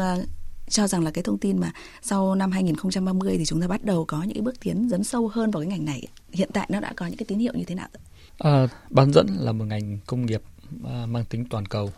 [0.68, 4.04] cho rằng là cái thông tin mà sau năm 2030 thì chúng ta bắt đầu
[4.04, 6.06] có những cái bước tiến dấn sâu hơn vào cái ngành này.
[6.32, 7.88] Hiện tại nó đã có những cái tín hiệu như thế nào?
[8.38, 10.42] À, bán dẫn là một ngành công nghiệp
[10.84, 11.92] à, mang tính toàn cầu.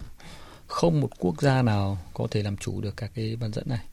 [0.66, 3.84] Không một quốc gia nào có thể làm chủ được các cái bán dẫn này.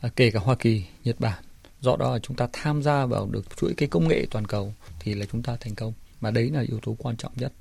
[0.00, 1.44] À, kể cả Hoa Kỳ, Nhật Bản.
[1.80, 4.72] Do đó là chúng ta tham gia vào được chuỗi cái công nghệ toàn cầu
[5.00, 5.92] thì là chúng ta thành công.
[6.20, 7.52] mà đấy là yếu tố quan trọng nhất.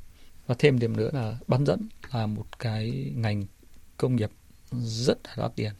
[0.48, 3.46] Và thêm điểm nữa là bán dẫn là một cái ngành
[3.98, 4.30] công nghiệp
[4.82, 5.72] rất là đắt tiền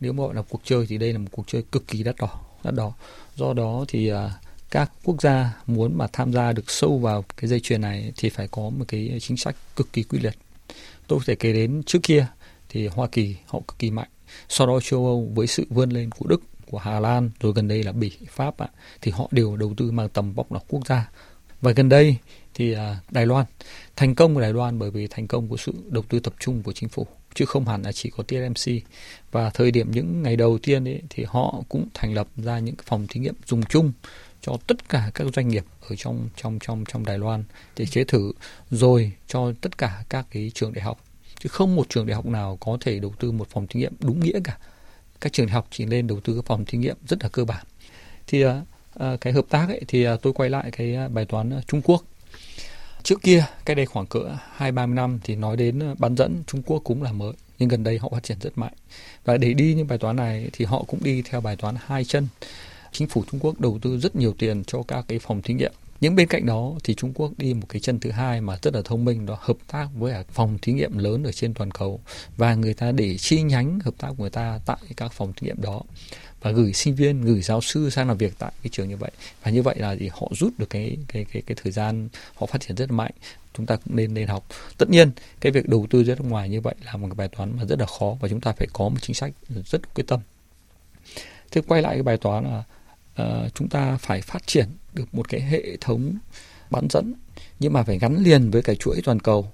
[0.00, 2.16] nếu mà gọi là cuộc chơi thì đây là một cuộc chơi cực kỳ đắt
[2.16, 2.92] đỏ đắt đỏ.
[3.36, 4.30] Do đó thì à,
[4.70, 8.30] các quốc gia muốn mà tham gia được sâu vào cái dây chuyền này thì
[8.30, 10.34] phải có một cái chính sách cực kỳ quyết liệt.
[11.06, 12.26] Tôi có thể kể đến trước kia
[12.68, 14.08] thì Hoa Kỳ họ cực kỳ mạnh.
[14.48, 17.68] Sau đó châu Âu với sự vươn lên của Đức, của Hà Lan, rồi gần
[17.68, 18.68] đây là Bỉ, Pháp ạ,
[19.02, 21.10] thì họ đều đầu tư mang tầm vóc là quốc gia.
[21.60, 22.16] Và gần đây
[22.54, 23.46] thì à, Đài Loan.
[23.96, 26.62] Thành công của Đài Loan bởi vì thành công của sự đầu tư tập trung
[26.62, 27.06] của chính phủ
[27.38, 28.72] chứ không hẳn là chỉ có TSMC
[29.32, 32.74] và thời điểm những ngày đầu tiên ấy, thì họ cũng thành lập ra những
[32.84, 33.92] phòng thí nghiệm dùng chung
[34.42, 37.44] cho tất cả các doanh nghiệp ở trong trong trong trong Đài Loan
[37.76, 38.32] để chế thử
[38.70, 41.04] rồi cho tất cả các cái trường đại học.
[41.38, 43.92] Chứ không một trường đại học nào có thể đầu tư một phòng thí nghiệm
[44.00, 44.58] đúng nghĩa cả.
[45.20, 47.44] Các trường đại học chỉ nên đầu tư các phòng thí nghiệm rất là cơ
[47.44, 47.64] bản.
[48.26, 48.62] Thì à,
[48.94, 52.04] à, cái hợp tác ấy thì à, tôi quay lại cái bài toán Trung Quốc.
[53.08, 56.42] Trước kia, cách đây khoảng cỡ hai ba năm thì nói đến ờ, bán dẫn
[56.46, 58.72] Trung Quốc cũng là mới, nhưng gần đây họ phát triển rất mạnh.
[59.24, 62.04] Và để đi những bài toán này thì họ cũng đi theo bài toán hai
[62.04, 62.28] chân.
[62.92, 65.72] Chính phủ Trung Quốc đầu tư rất nhiều tiền cho các cái phòng thí nghiệm.
[66.00, 68.74] Nhưng bên cạnh đó thì Trung Quốc đi một cái chân thứ hai mà rất
[68.74, 72.00] là thông minh đó hợp tác với phòng thí nghiệm lớn ở trên toàn cầu
[72.36, 75.46] và người ta để chi nhánh hợp tác của người ta tại các phòng thí
[75.46, 75.82] nghiệm đó
[76.42, 79.10] và gửi sinh viên gửi giáo sư sang làm việc tại cái trường như vậy.
[79.42, 82.46] Và như vậy là thì họ rút được cái cái cái cái thời gian họ
[82.46, 83.12] phát triển rất là mạnh.
[83.54, 84.46] Chúng ta cũng nên nên học.
[84.78, 87.28] Tất nhiên cái việc đầu tư ra nước ngoài như vậy là một cái bài
[87.28, 89.32] toán mà rất là khó và chúng ta phải có một chính sách
[89.66, 90.20] rất quyết tâm.
[91.50, 92.64] Thế quay lại cái bài toán là
[93.22, 96.14] uh, chúng ta phải phát triển được một cái hệ thống
[96.70, 97.14] bán dẫn
[97.58, 99.52] nhưng mà phải gắn liền với cái chuỗi toàn cầu.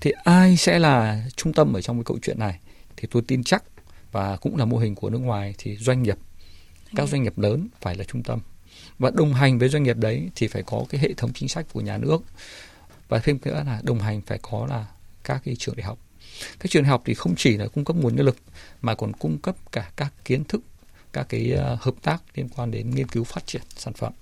[0.00, 2.58] Thì ai sẽ là trung tâm ở trong cái câu chuyện này?
[2.96, 3.62] Thì tôi tin chắc
[4.12, 6.16] và cũng là mô hình của nước ngoài thì doanh nghiệp
[6.94, 8.40] các doanh nghiệp lớn phải là trung tâm.
[8.98, 11.66] Và đồng hành với doanh nghiệp đấy thì phải có cái hệ thống chính sách
[11.72, 12.18] của nhà nước.
[13.08, 14.86] Và thêm nữa là đồng hành phải có là
[15.24, 15.98] các cái trường đại học.
[16.58, 18.36] Các trường đại học thì không chỉ là cung cấp nguồn nhân lực
[18.82, 20.62] mà còn cung cấp cả các kiến thức
[21.12, 24.12] các cái uh, hợp tác liên quan đến nghiên cứu phát triển sản phẩm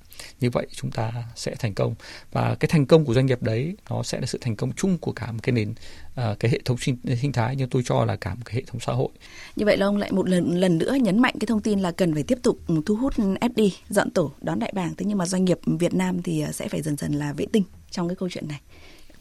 [0.40, 1.94] như vậy chúng ta sẽ thành công.
[2.32, 4.98] Và cái thành công của doanh nghiệp đấy nó sẽ là sự thành công chung
[4.98, 8.04] của cả một cái nền uh, cái hệ thống sinh, sinh thái nhưng tôi cho
[8.04, 9.08] là cả một cái hệ thống xã hội.
[9.56, 11.92] Như vậy là ông lại một lần lần nữa nhấn mạnh cái thông tin là
[11.92, 14.94] cần phải tiếp tục thu hút FD dọn tổ đón đại bàng.
[14.96, 17.46] Thế nhưng mà doanh nghiệp Việt Nam thì ờ, sẽ phải dần dần là vệ
[17.52, 18.60] tinh trong cái câu chuyện này.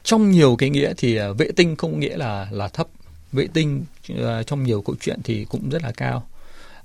[0.04, 2.88] Trong nhiều cái nghĩa thì ờ, vệ tinh không nghĩa là là thấp.
[3.32, 6.28] Vệ tinh uh, trong nhiều câu chuyện thì cũng rất là cao.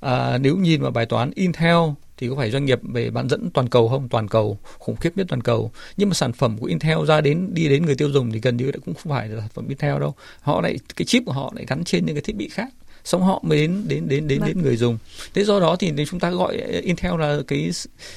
[0.01, 1.77] À, nếu nhìn vào bài toán Intel
[2.19, 4.09] thì có phải doanh nghiệp về bán dẫn toàn cầu không?
[4.09, 5.71] Toàn cầu khủng khiếp nhất toàn cầu.
[5.97, 8.57] Nhưng mà sản phẩm của Intel ra đến đi đến người tiêu dùng thì gần
[8.57, 10.15] như cũng không phải là sản phẩm Intel đâu.
[10.41, 12.69] Họ lại cái chip của họ lại gắn trên những cái thiết bị khác.
[13.05, 14.49] Xong họ mới đến đến đến đến vâng.
[14.49, 14.99] đến người dùng.
[15.35, 17.71] Thế do đó thì chúng ta gọi Intel là cái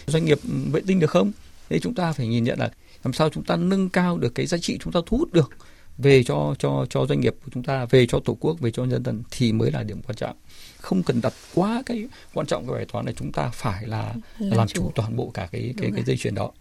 [0.06, 0.40] doanh nghiệp
[0.72, 1.32] vệ tinh được không?
[1.70, 2.72] Thế chúng ta phải nhìn nhận là
[3.04, 5.50] làm sao chúng ta nâng cao được cái giá trị chúng ta thu hút được
[5.98, 8.86] về cho cho cho doanh nghiệp của chúng ta về cho tổ quốc về cho
[8.86, 10.36] nhân dân thì mới là điểm quan trọng
[10.82, 14.14] không cần đặt quá cái quan trọng cái bài toán này chúng ta phải là
[14.40, 14.82] làm, làm chủ.
[14.82, 16.52] chủ toàn bộ cả cái cái cái dây chuyền đó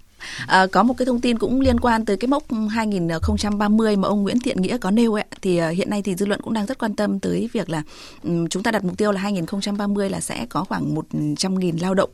[0.46, 4.22] À, có một cái thông tin cũng liên quan tới cái mốc 2030 mà ông
[4.22, 6.66] Nguyễn Thiện Nghĩa có nêu ấy, thì uh, hiện nay thì dư luận cũng đang
[6.66, 7.82] rất quan tâm tới việc là
[8.22, 12.10] um, chúng ta đặt mục tiêu là 2030 là sẽ có khoảng 100.000 lao động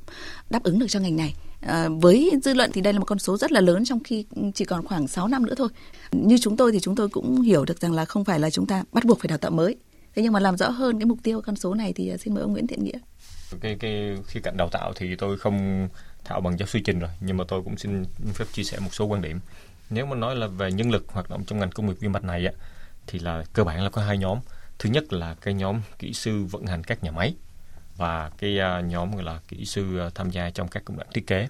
[0.50, 1.34] đáp ứng được cho ngành này.
[1.60, 4.24] À, với dư luận thì đây là một con số rất là lớn trong khi
[4.54, 5.68] chỉ còn khoảng 6 năm nữa thôi.
[6.12, 8.66] Như chúng tôi thì chúng tôi cũng hiểu được rằng là không phải là chúng
[8.66, 9.76] ta bắt buộc phải đào tạo mới
[10.16, 12.35] Thế nhưng mà làm rõ hơn cái mục tiêu, con số này thì à, xin
[12.35, 12.98] mời ông Nguyễn Thiện Nghĩa.
[13.61, 15.88] cái cái, khía cạnh đào tạo thì tôi không
[16.24, 18.94] thạo bằng giáo sư trình rồi, nhưng mà tôi cũng xin phép chia sẻ một
[18.94, 19.40] số quan điểm.
[19.90, 22.24] Nếu mà nói là về nhân lực hoạt động trong ngành công nghiệp vi mạch
[22.24, 22.52] này á,
[23.07, 24.38] thì là cơ bản là có hai nhóm.
[24.79, 27.35] Thứ nhất là cái nhóm kỹ sư vận hành các nhà máy
[27.96, 31.09] và cái à, nhóm gọi là kỹ sư à, tham gia trong các công đoạn
[31.14, 31.48] thiết kế.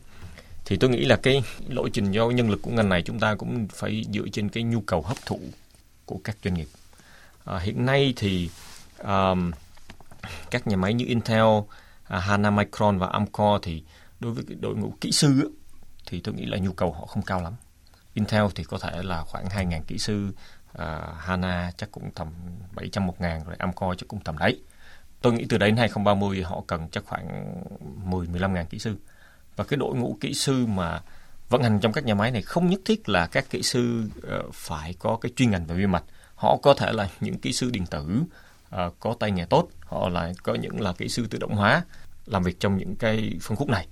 [0.65, 3.35] Thì tôi nghĩ là cái lộ trình do nhân lực của ngành này chúng ta
[3.35, 5.41] cũng phải dựa trên cái nhu cầu hấp thụ
[6.07, 6.69] của các doanh nghiệp
[7.47, 8.51] à, hiện nay thì
[8.99, 9.51] um,
[10.51, 11.45] các nhà máy như Intel,
[12.05, 13.83] à, Hana Micron và Amcor thì
[14.21, 15.51] đối với đội ngũ kỹ sư
[16.07, 17.53] thì tôi nghĩ là nhu cầu họ không cao lắm.
[18.15, 20.33] Intel thì có thể là khoảng 2.000 kỹ sư,
[20.73, 22.29] à, Hana chắc cũng tầm
[22.75, 24.63] 700 một ngàn rồi Amcor chắc cũng tầm đấy.
[25.21, 27.55] Tôi nghĩ từ đấy đến 2030 họ cần chắc khoảng
[28.05, 28.97] 10 15 ngàn kỹ sư.
[29.57, 31.01] Và cái đội ngũ kỹ sư mà
[31.49, 34.55] vận hành trong các nhà máy này không nhất thiết là các kỹ sư uh,
[34.55, 36.05] phải có cái chuyên ngành về vi mạch.
[36.37, 38.23] Họ có thể là những kỹ sư điện tử
[38.75, 41.85] uh, có tay nghề tốt, họ lại có những là kỹ sư tự động hóa
[42.27, 43.87] làm việc trong những cái phân khúc này.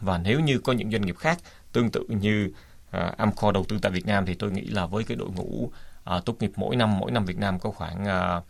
[0.00, 1.38] Và nếu như có những doanh nghiệp khác
[1.72, 2.52] tương tự như
[2.96, 5.70] uh, Amcor đầu tư tại Việt Nam thì tôi nghĩ là với cái đội ngũ
[6.16, 8.04] uh, tốt nghiệp mỗi năm mỗi năm Việt Nam có khoảng
[8.38, 8.44] uh,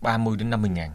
[0.00, 0.92] 30 đến 50 ngàn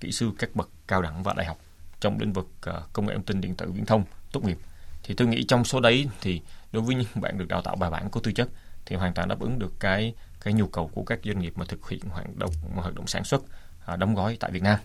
[0.00, 1.58] kỹ sư các bậc cao đẳng và đại học
[2.00, 4.58] trong lĩnh vực uh, công nghệ thông tin điện tử viễn thông tốt nghiệp
[5.02, 6.40] thì tôi nghĩ trong số đấy thì
[6.72, 8.48] đối với những bạn được đào tạo bài bản có tư chất
[8.86, 11.64] thì hoàn toàn đáp ứng được cái cái nhu cầu của các doanh nghiệp mà
[11.64, 13.42] thực hiện hoạt động hoạt động sản xuất
[13.86, 14.78] à, đóng gói tại Việt Nam.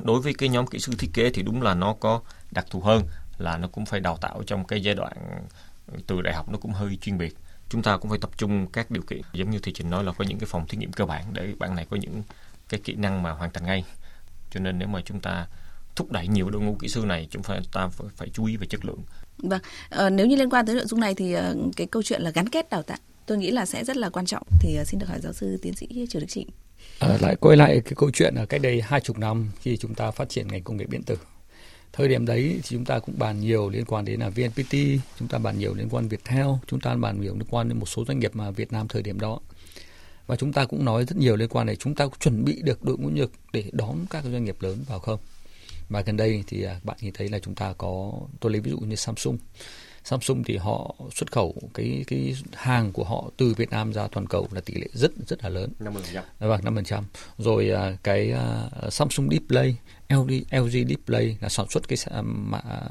[0.00, 2.80] Đối với cái nhóm kỹ sư thiết kế thì đúng là nó có đặc thù
[2.80, 3.02] hơn
[3.38, 5.12] là nó cũng phải đào tạo trong cái giai đoạn
[5.92, 7.36] ừ, từ đại học nó cũng hơi chuyên biệt.
[7.68, 10.12] Chúng ta cũng phải tập trung các điều kiện giống như thị trình nói là
[10.12, 12.22] có những cái phòng thí nghiệm cơ bản để bạn này có những
[12.68, 13.84] cái kỹ năng mà hoàn thành ngay.
[14.50, 15.46] Cho nên nếu mà chúng ta
[15.96, 18.56] thúc đẩy nhiều đội ngũ kỹ sư này chúng ta ta phải, phải chú ý
[18.56, 19.00] về chất lượng.
[19.38, 22.22] Vâng, à, nếu như liên quan tới nội dung này thì ờ, cái câu chuyện
[22.22, 24.84] là gắn kết đào tạo tôi nghĩ là sẽ rất là quan trọng thì ờ,
[24.84, 26.48] xin được hỏi giáo sư tiến sĩ Triều Đức Trịnh.
[26.98, 29.94] À, lại quay lại cái câu chuyện ở cách đây hai chục năm khi chúng
[29.94, 31.16] ta phát triển ngành công nghệ điện tử.
[31.92, 34.74] Thời điểm đấy thì chúng ta cũng bàn nhiều liên quan đến là VNPT,
[35.18, 37.86] chúng ta bàn nhiều liên quan Viettel, chúng ta bàn nhiều liên quan đến một
[37.86, 39.40] số doanh nghiệp mà Việt Nam thời điểm đó.
[40.26, 42.62] Và chúng ta cũng nói rất nhiều liên quan này chúng ta cũng chuẩn bị
[42.62, 45.18] được đội ngũ nhược để đón các doanh nghiệp lớn vào không
[45.88, 48.70] và gần đây thì à, bạn nhìn thấy là chúng ta có tôi lấy ví
[48.70, 49.38] dụ như Samsung
[50.04, 54.26] Samsung thì họ xuất khẩu cái cái hàng của họ từ Việt Nam ra toàn
[54.26, 55.72] cầu là tỷ lệ rất rất là lớn.
[55.78, 56.22] 50%.
[56.38, 57.02] Vâng, 5%.
[57.38, 59.76] Rồi à, cái uh, Samsung Display,
[60.08, 61.98] LG, LG Display là sản xuất cái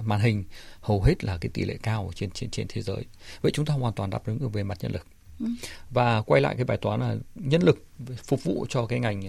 [0.02, 0.43] màn hình
[0.82, 3.06] hầu hết là cái tỷ lệ cao trên trên trên thế giới.
[3.41, 5.06] Vậy chúng ta hoàn toàn đáp ứng được về mặt nhân lực.
[5.39, 5.45] Ừ.
[5.89, 7.86] Và quay lại cái bài toán là nhân lực
[8.23, 9.21] phục vụ cho cái ngành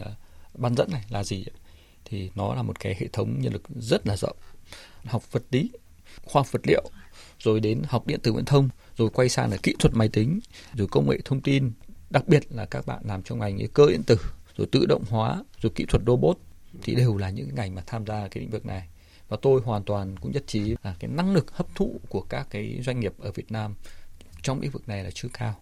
[0.55, 1.45] bán dẫn này là gì?
[2.05, 4.37] thì nó là một cái hệ thống nhân lực rất là rộng
[5.05, 5.71] học vật lý
[6.25, 6.91] khoa học vật liệu
[7.45, 10.41] rồi đến học điện tử viễn thông rồi quay sang là kỹ thuật máy tính
[10.75, 11.73] rồi công nghệ thông tin
[12.11, 14.17] đặc biệt là các bạn làm trong ngành cơ điện tử
[14.57, 16.39] rồi tự động hóa rồi kỹ thuật robot
[16.83, 18.89] thì đều là những ngành mà tham gia cái lĩnh vực này.
[19.29, 22.47] Và tôi hoàn toàn cũng nhất trí là cái năng lực hấp thụ của các
[22.51, 23.75] cái doanh nghiệp ở Việt Nam
[24.43, 25.55] trong lĩnh vực này là chưa cao.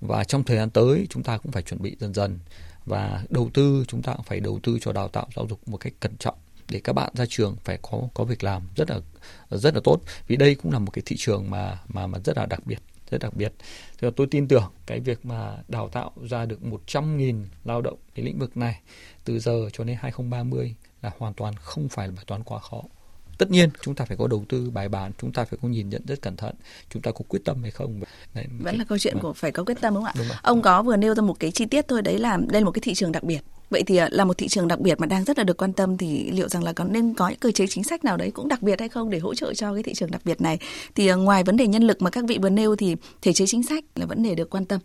[0.00, 2.38] Và trong thời gian tới chúng ta cũng phải chuẩn bị dần dần
[2.86, 5.76] và đầu tư chúng ta cũng phải đầu tư cho đào tạo giáo dục một
[5.76, 6.38] cách cẩn trọng
[6.72, 9.00] để các bạn ra trường phải có có việc làm rất là
[9.50, 10.00] rất là tốt.
[10.26, 12.78] Vì đây cũng là một cái thị trường mà mà mà rất là đặc biệt
[13.10, 13.52] rất đặc biệt.
[13.98, 18.24] Thì tôi tin tưởng cái việc mà đào tạo ra được 100.000 lao động cái
[18.24, 18.80] lĩnh vực này
[19.24, 22.82] từ giờ cho đến 2030 là hoàn toàn không phải là bài toán quá khó.
[23.38, 25.88] Tất nhiên chúng ta phải có đầu tư bài bản chúng ta phải có nhìn
[25.88, 26.54] nhận rất cẩn thận
[26.90, 28.00] chúng ta có quyết tâm hay không.
[28.34, 29.22] Đấy, vẫn là câu chuyện vâng.
[29.22, 30.14] của phải có quyết tâm đúng không ạ?
[30.18, 32.64] Đúng ông có vừa nêu ra một cái chi tiết thôi đấy là đây là
[32.64, 33.40] một cái thị trường đặc biệt
[33.72, 35.72] vậy thì à, là một thị trường đặc biệt mà đang rất là được quan
[35.72, 38.30] tâm thì liệu rằng là có nên có những cơ chế chính sách nào đấy
[38.30, 40.58] cũng đặc biệt hay không để hỗ trợ cho cái thị trường đặc biệt này
[40.94, 43.46] thì à, ngoài vấn đề nhân lực mà các vị vừa nêu thì thể chế
[43.46, 44.80] chính sách là vấn đề được quan tâm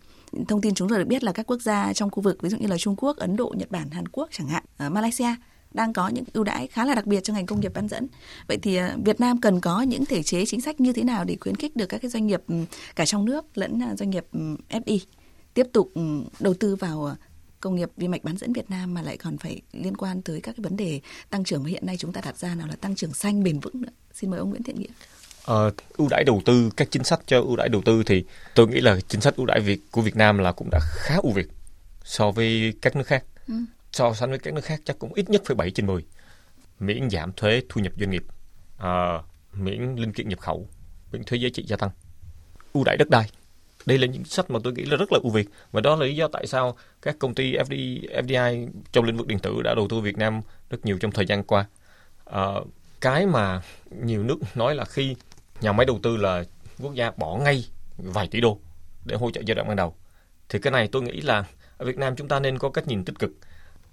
[0.48, 2.56] thông tin chúng tôi được biết là các quốc gia trong khu vực ví dụ
[2.56, 5.34] như là Trung Quốc, Ấn Độ, Nhật Bản, Hàn Quốc chẳng hạn, ở Malaysia
[5.72, 8.06] đang có những ưu đãi khá là đặc biệt cho ngành công nghiệp bán dẫn.
[8.48, 11.24] Vậy thì à, Việt Nam cần có những thể chế chính sách như thế nào
[11.24, 12.42] để khuyến khích được các cái doanh nghiệp
[12.96, 14.26] cả trong nước lẫn doanh nghiệp
[14.68, 14.98] FDI
[15.54, 15.92] tiếp tục
[16.40, 17.16] đầu tư vào
[17.60, 20.40] công nghiệp vi mạch bán dẫn Việt Nam mà lại còn phải liên quan tới
[20.40, 21.00] các cái vấn đề
[21.30, 23.60] tăng trưởng mà hiện nay chúng ta đặt ra nào là tăng trưởng xanh bền
[23.60, 23.88] vững nữa.
[24.12, 24.92] Xin mời ông Nguyễn Thiện Nghĩa.
[25.44, 28.68] Ờ, ưu đãi đầu tư các chính sách cho ưu đãi đầu tư thì tôi
[28.68, 31.32] nghĩ là chính sách ưu đãi Việt của Việt Nam là cũng đã khá ưu
[31.32, 31.48] việt
[32.04, 33.24] so với các nước khác.
[33.48, 33.54] Ừ
[33.92, 36.04] so sánh với các nước khác chắc cũng ít nhất phải 7 trên 10.
[36.80, 38.24] Miễn giảm thuế thu nhập doanh nghiệp,
[38.78, 40.68] à, miễn linh kiện nhập khẩu,
[41.12, 41.90] miễn thuế giá trị gia tăng,
[42.72, 43.30] ưu đãi đất đai.
[43.88, 45.48] Đây là những sách mà tôi nghĩ là rất là ưu việt.
[45.72, 49.26] Và đó là lý do tại sao các công ty FDI, FDI trong lĩnh vực
[49.26, 51.66] điện tử đã đầu tư Việt Nam rất nhiều trong thời gian qua.
[52.24, 52.46] À,
[53.00, 55.16] cái mà nhiều nước nói là khi
[55.60, 56.44] nhà máy đầu tư là
[56.78, 57.64] quốc gia bỏ ngay
[57.96, 58.58] vài tỷ đô
[59.04, 59.94] để hỗ trợ giai đoạn ban đầu
[60.48, 61.44] thì cái này tôi nghĩ là
[61.76, 63.30] ở Việt Nam chúng ta nên có cách nhìn tích cực.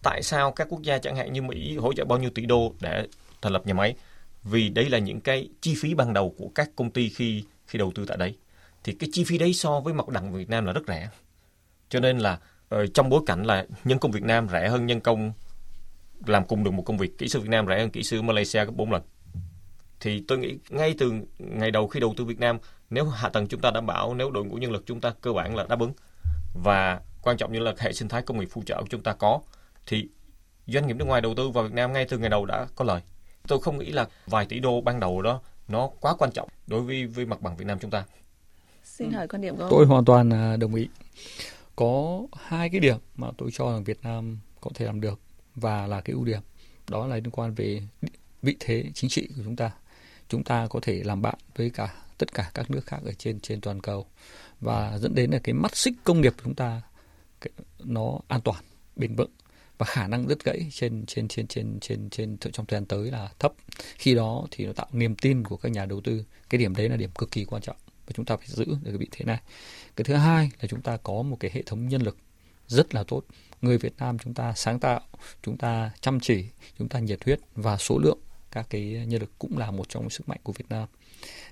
[0.03, 2.73] Tại sao các quốc gia chẳng hạn như Mỹ hỗ trợ bao nhiêu tỷ đô
[2.81, 3.07] để
[3.41, 3.95] thành lập nhà máy?
[4.43, 7.79] Vì đây là những cái chi phí ban đầu của các công ty khi khi
[7.79, 8.35] đầu tư tại đấy
[8.85, 11.09] thì cái chi phí đấy so với mặt bằng Việt Nam là rất rẻ.
[11.89, 14.99] Cho nên là ờ, trong bối cảnh là nhân công Việt Nam rẻ hơn nhân
[14.99, 15.33] công,
[16.25, 18.65] làm cùng được một công việc kỹ sư Việt Nam rẻ hơn kỹ sư Malaysia
[18.65, 19.01] gấp 4 lần.
[19.99, 22.57] Thì tôi nghĩ ngay từ ngày đầu khi đầu tư Việt Nam,
[22.89, 25.33] nếu hạ tầng chúng ta đảm bảo, nếu đội ngũ nhân lực chúng ta cơ
[25.33, 25.93] bản là đáp ứng,
[26.63, 29.13] và quan trọng như là hệ sinh thái công nghiệp phụ trợ của chúng ta
[29.13, 29.41] có,
[29.85, 30.09] thì
[30.67, 32.85] doanh nghiệp nước ngoài đầu tư vào Việt Nam ngay từ ngày đầu đã có
[32.85, 33.01] lời.
[33.47, 36.81] Tôi không nghĩ là vài tỷ đô ban đầu đó nó quá quan trọng đối
[36.81, 38.03] với với mặt bằng Việt Nam chúng ta
[38.85, 39.71] xin hỏi quan điểm của ông.
[39.71, 40.87] Tôi hoàn toàn à, đồng ý.
[41.75, 45.19] Có hai cái điểm mà tôi cho rằng Việt Nam có thể làm được
[45.55, 46.41] và là cái ưu điểm.
[46.89, 47.81] Đó là liên quan về
[48.41, 49.71] vị thế chính trị của chúng ta.
[50.29, 53.39] Chúng ta có thể làm bạn với cả tất cả các nước khác ở trên
[53.39, 54.05] trên toàn cầu.
[54.61, 56.81] Và dẫn đến là cái mắt xích công nghiệp của chúng ta
[57.79, 58.63] nó an toàn
[58.95, 59.31] bền vững.
[59.77, 63.11] Và khả năng đứt gãy trên trên trên trên trên trên trong thời gian tới
[63.11, 63.53] là thấp.
[63.95, 66.23] Khi đó thì nó tạo niềm tin của các nhà đầu tư.
[66.49, 67.77] Cái điểm đấy là điểm cực kỳ quan trọng
[68.07, 69.39] và chúng ta phải giữ được cái vị thế này.
[69.95, 72.17] Cái thứ hai là chúng ta có một cái hệ thống nhân lực
[72.67, 73.23] rất là tốt.
[73.61, 75.01] Người Việt Nam chúng ta sáng tạo
[75.43, 76.45] chúng ta chăm chỉ
[76.79, 78.19] chúng ta nhiệt huyết và số lượng
[78.51, 80.87] các cái nhân lực cũng là một trong sức mạnh của Việt Nam.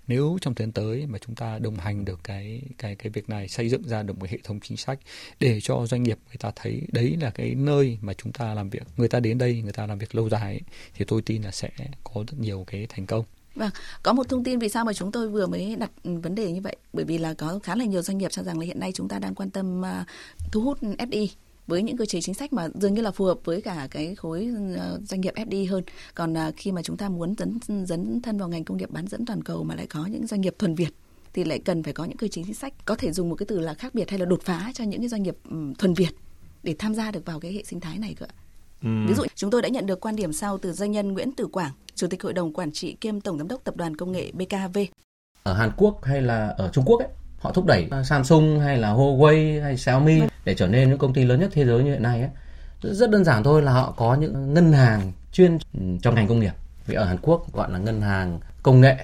[0.08, 3.30] Nếu trong thời gian tới mà chúng ta đồng hành được cái cái cái việc
[3.30, 4.99] này xây dựng ra được một hệ thống chính sách
[5.39, 8.70] để cho doanh nghiệp người ta thấy đấy là cái nơi mà chúng ta làm
[8.70, 10.62] việc người ta đến đây người ta làm việc lâu dài ấy,
[10.93, 11.70] thì tôi tin là sẽ
[12.04, 13.26] có rất nhiều cái thành công.
[13.56, 13.70] Vâng,
[14.04, 16.51] có một thông tin vì sao mà chúng tôi vừa mới đặt ừ, vấn đề
[16.51, 18.80] như vậy bởi vì là có khá là nhiều doanh nghiệp cho rằng là hiện
[18.80, 20.08] nay chúng ta đang quan tâm uh,
[20.51, 21.28] thu hút FDI
[21.68, 24.16] với những cơ chế chính sách mà dường như là phù hợp với cả cái
[24.16, 25.84] khối ừ, doanh nghiệp FDI hơn.
[26.16, 28.89] Còn à, khi mà chúng ta muốn dấn ừ, dấn thân vào ngành công nghiệp
[28.91, 30.89] bán dẫn toàn cầu mà lại có những doanh nghiệp thuần Việt
[31.34, 33.45] thì lại cần phải có những cơ chế chính sách có thể dùng một cái
[33.45, 35.38] từ là khác biệt hay là đột phá cho những cái doanh nghiệp
[35.78, 36.12] thuần Việt
[36.64, 38.42] để tham gia được vào cái hệ sinh thái này cơ ạ.
[38.84, 38.89] Ừ.
[39.07, 41.47] Ví dụ chúng tôi đã nhận được quan điểm sau từ doanh nhân Nguyễn Tử
[41.47, 44.31] Quảng, Chủ tịch Hội đồng Quản trị kiêm Tổng Giám đốc Tập đoàn Công nghệ
[44.34, 44.77] BKV.
[45.43, 47.07] Ở Hàn Quốc hay là ở Trung Quốc ấy,
[47.39, 51.23] họ thúc đẩy Samsung hay là Huawei hay Xiaomi để trở nên những công ty
[51.23, 52.29] lớn nhất thế giới như hiện nay ấy.
[52.81, 55.57] rất đơn giản thôi là họ có những ngân hàng chuyên
[56.01, 56.53] trong ngành công nghiệp
[56.88, 58.95] vì ở Hàn Quốc gọi là ngân hàng công nghệ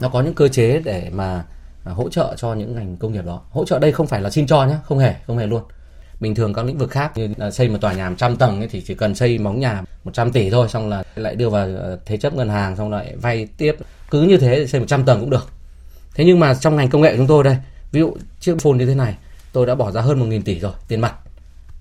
[0.00, 1.44] nó có những cơ chế để mà
[1.84, 4.46] hỗ trợ cho những ngành công nghiệp đó hỗ trợ đây không phải là xin
[4.46, 5.62] cho nhé không hề không hề luôn
[6.20, 8.68] bình thường các lĩnh vực khác như là xây một tòa nhà 100 tầng ấy
[8.68, 11.98] thì chỉ cần xây móng nhà 100 tỷ thôi xong là lại đưa vào ờ,
[12.06, 13.76] thế chấp ngân hàng xong lại vay tiếp.
[14.10, 15.48] Cứ như thế xây 100 tầng cũng được.
[16.14, 17.56] Thế nhưng mà trong ngành công nghệ chúng tôi đây
[17.92, 19.16] ví dụ chiếc phone như thế này
[19.52, 21.14] tôi đã bỏ ra hơn 1.000 tỷ rồi tiền mặt.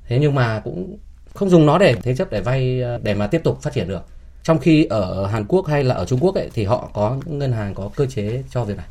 [0.08, 0.98] Thế nhưng mà cũng
[1.34, 3.88] không dùng nó để thế chấp để vay ờ, để mà tiếp tục phát triển
[3.88, 4.02] được.
[4.44, 7.52] Trong khi ở Hàn Quốc hay là ở Trung Quốc ấy, thì họ có ngân
[7.52, 8.86] hàng có cơ chế cho việc này.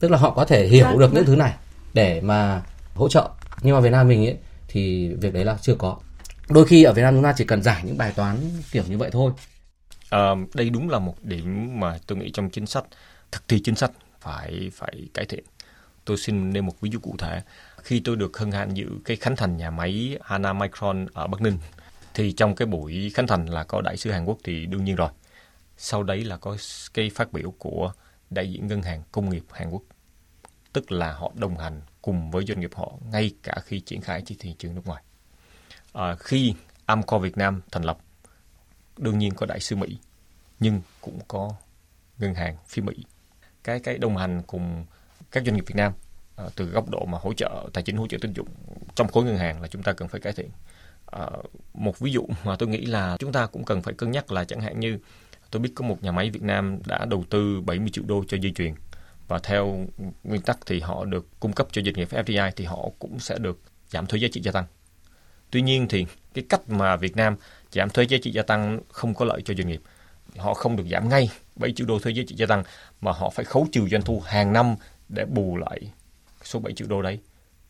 [0.00, 1.24] Tức là họ có thể hiểu vâng, được những vâng.
[1.26, 1.52] thứ này
[1.94, 2.62] để mà
[2.94, 3.28] hỗ trợ.
[3.62, 4.36] Nhưng mà Việt Nam mình ấy
[4.68, 5.98] thì việc đấy là chưa có
[6.48, 8.36] đôi khi ở Việt Nam chúng ta chỉ cần giải những bài toán
[8.70, 9.32] kiểu như vậy thôi
[10.10, 12.84] à, đây đúng là một điểm mà tôi nghĩ trong chính sách
[13.32, 13.90] thực thi chính sách
[14.20, 15.44] phải phải cải thiện
[16.06, 17.42] Tôi xin nêu một ví dụ cụ thể.
[17.82, 21.40] Khi tôi được hân hạnh dự cái khánh thành nhà máy Hana Micron ở Bắc
[21.40, 21.58] Ninh,
[22.14, 24.96] thì trong cái buổi khánh thành là có đại sứ Hàn Quốc thì đương nhiên
[24.96, 25.08] rồi.
[25.76, 26.56] Sau đấy là có
[26.94, 27.92] cái phát biểu của
[28.30, 29.82] đại diện ngân hàng công nghiệp Hàn Quốc.
[30.72, 34.22] Tức là họ đồng hành cùng với doanh nghiệp họ ngay cả khi triển khai
[34.26, 35.02] trên thị trường nước ngoài.
[35.92, 36.54] À, khi
[36.86, 37.98] Amcor Việt Nam thành lập,
[38.98, 39.98] đương nhiên có đại sứ Mỹ,
[40.60, 41.52] nhưng cũng có
[42.18, 42.94] ngân hàng phía Mỹ.
[43.64, 44.84] Cái cái đồng hành cùng
[45.30, 45.92] các doanh nghiệp Việt Nam
[46.36, 48.48] à, từ góc độ mà hỗ trợ tài chính hỗ trợ tín dụng
[48.94, 50.50] trong khối ngân hàng là chúng ta cần phải cải thiện
[51.06, 51.26] à,
[51.74, 54.44] một ví dụ mà tôi nghĩ là chúng ta cũng cần phải cân nhắc là
[54.44, 54.98] chẳng hạn như
[55.50, 58.36] tôi biết có một nhà máy Việt Nam đã đầu tư 70 triệu đô cho
[58.36, 58.74] dây chuyền
[59.28, 59.86] và theo
[60.24, 63.38] nguyên tắc thì họ được cung cấp cho doanh nghiệp FDI thì họ cũng sẽ
[63.38, 64.64] được giảm thuế giá trị gia tăng.
[65.50, 67.36] Tuy nhiên thì cái cách mà Việt Nam
[67.72, 69.80] giảm thuế giá trị gia tăng không có lợi cho doanh nghiệp.
[70.36, 72.62] Họ không được giảm ngay 7 triệu đô thuế giá trị gia tăng,
[73.00, 74.76] mà họ phải khấu trừ doanh thu hàng năm
[75.08, 75.92] để bù lại
[76.44, 77.20] số 7 triệu đô đấy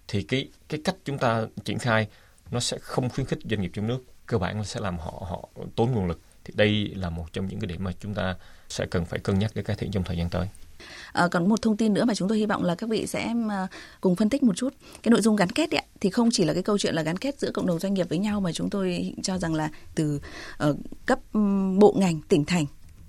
[0.08, 2.06] thì cái cái cách chúng ta triển khai
[2.50, 5.26] nó sẽ không khuyến khích doanh nghiệp trong nước, cơ bản là sẽ làm họ
[5.30, 8.36] họ tốn nguồn lực thì đây là một trong những cái điểm mà chúng ta
[8.68, 10.48] sẽ cần phải cân nhắc để cải thiện trong thời gian tới.
[11.12, 13.34] À, còn một thông tin nữa mà chúng tôi hy vọng là các vị sẽ
[13.48, 13.66] ờ,
[14.00, 14.74] cùng phân tích một chút.
[15.02, 17.16] Cái nội dung gắn kết ấy, thì không chỉ là cái câu chuyện là gắn
[17.16, 20.20] kết giữa cộng đồng doanh nghiệp với nhau mà chúng tôi cho rằng là từ
[20.70, 21.18] uh, cấp
[21.78, 22.66] bộ ngành tỉnh thành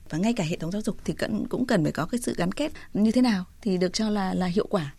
[0.09, 2.33] và ngay cả hệ thống giáo dục thì cần, cũng cần phải có cái sự
[2.37, 4.93] gắn kết như thế nào thì được cho là là hiệu quả.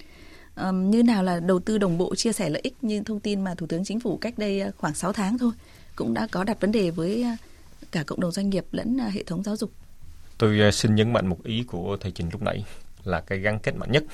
[0.56, 3.44] Um, như nào là đầu tư đồng bộ chia sẻ lợi ích như thông tin
[3.44, 5.52] mà thủ tướng chính phủ cách đây khoảng 6 tháng thôi
[5.96, 7.26] cũng đã có đặt vấn đề với
[7.92, 9.70] cả cộng đồng doanh nghiệp lẫn hệ thống giáo dục
[10.39, 12.64] tôi ờ, xin nhấn mạnh một ý của thầy trình lúc nãy
[13.05, 14.05] là cái gắn kết mạnh nhất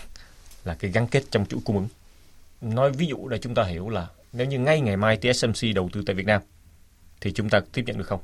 [0.64, 1.88] là cái gắn kết trong chuỗi cung ứng
[2.74, 5.88] nói ví dụ để chúng ta hiểu là nếu như ngay ngày mai TSMC đầu
[5.92, 6.42] tư tại Việt Nam
[7.20, 8.20] thì chúng ta tiếp nhận được không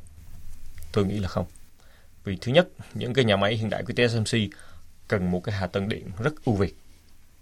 [0.92, 1.46] tôi nghĩ là không
[2.24, 4.38] Vì thứ nhất, những cái nhà máy hiện đại của TSMC
[5.08, 6.74] cần một cái hạ tầng điện rất ưu việt,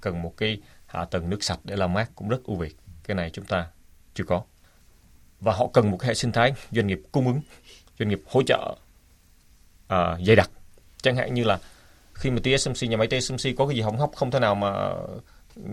[0.01, 2.77] cần một cái hạ tầng nước sạch để làm mát cũng rất ưu việt.
[3.05, 3.67] Cái này chúng ta
[4.15, 4.43] chưa có.
[5.41, 7.41] Và họ cần một cái hệ sinh thái doanh nghiệp cung ứng,
[7.99, 8.77] doanh nghiệp hỗ trợ
[9.95, 10.51] uh, dày đặc.
[11.03, 11.59] Chẳng hạn như là
[12.15, 14.71] khi mà TSMC, nhà máy TSMC có cái gì hỏng hóc không thể nào mà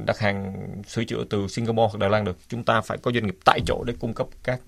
[0.05, 2.37] đặt hàng sửa chữa từ Singapore hoặc Đài Loan được.
[2.49, 4.59] Chúng ta phải có doanh nghiệp tại chỗ để cung cấp các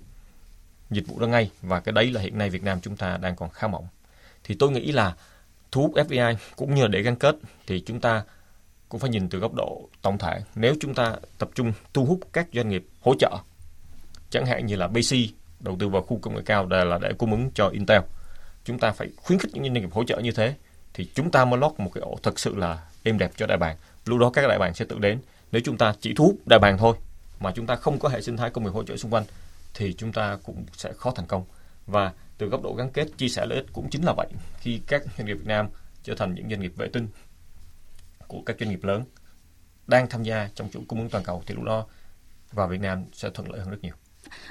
[0.89, 3.35] dịch vụ đó ngay và cái đấy là hiện nay Việt Nam chúng ta đang
[3.35, 3.87] còn khá mỏng.
[4.43, 5.15] Thì tôi nghĩ là
[5.71, 7.35] thu hút FDI cũng như để gắn kết
[7.67, 8.23] thì chúng ta
[8.89, 10.41] cũng phải nhìn từ góc độ tổng thể.
[10.55, 13.37] Nếu chúng ta tập trung thu hút các doanh nghiệp hỗ trợ,
[14.29, 15.15] chẳng hạn như là BC
[15.59, 18.01] đầu tư vào khu công nghệ cao là để cung ứng cho Intel,
[18.68, 20.55] chúng ta phải khuyến khích những doanh nghiệp hỗ trợ như thế,
[20.93, 23.57] thì chúng ta mới lót một cái ổ thật sự là êm đẹp cho đại
[23.57, 23.78] bàng.
[24.05, 25.20] Lúc đó các đại bàng sẽ tự đến.
[25.51, 26.97] Nếu chúng ta chỉ thu hút đại bàng thôi,
[27.39, 29.24] mà chúng ta không có hệ sinh thái công nghiệp hỗ trợ xung quanh,
[29.74, 31.45] thì chúng ta cũng sẽ khó thành công.
[31.86, 34.28] Và từ góc độ gắn kết, chia sẻ lợi ích cũng chính là vậy.
[34.59, 35.70] Khi các doanh nghiệp Việt Nam
[36.03, 37.07] trở thành những doanh nghiệp vệ tinh
[38.28, 39.03] của các doanh nghiệp lớn
[39.88, 41.86] đang tham gia trong chuỗi cung ứng toàn cầu, thì lúc đó
[42.51, 43.93] và Việt Nam sẽ thuận lợi hơn rất nhiều.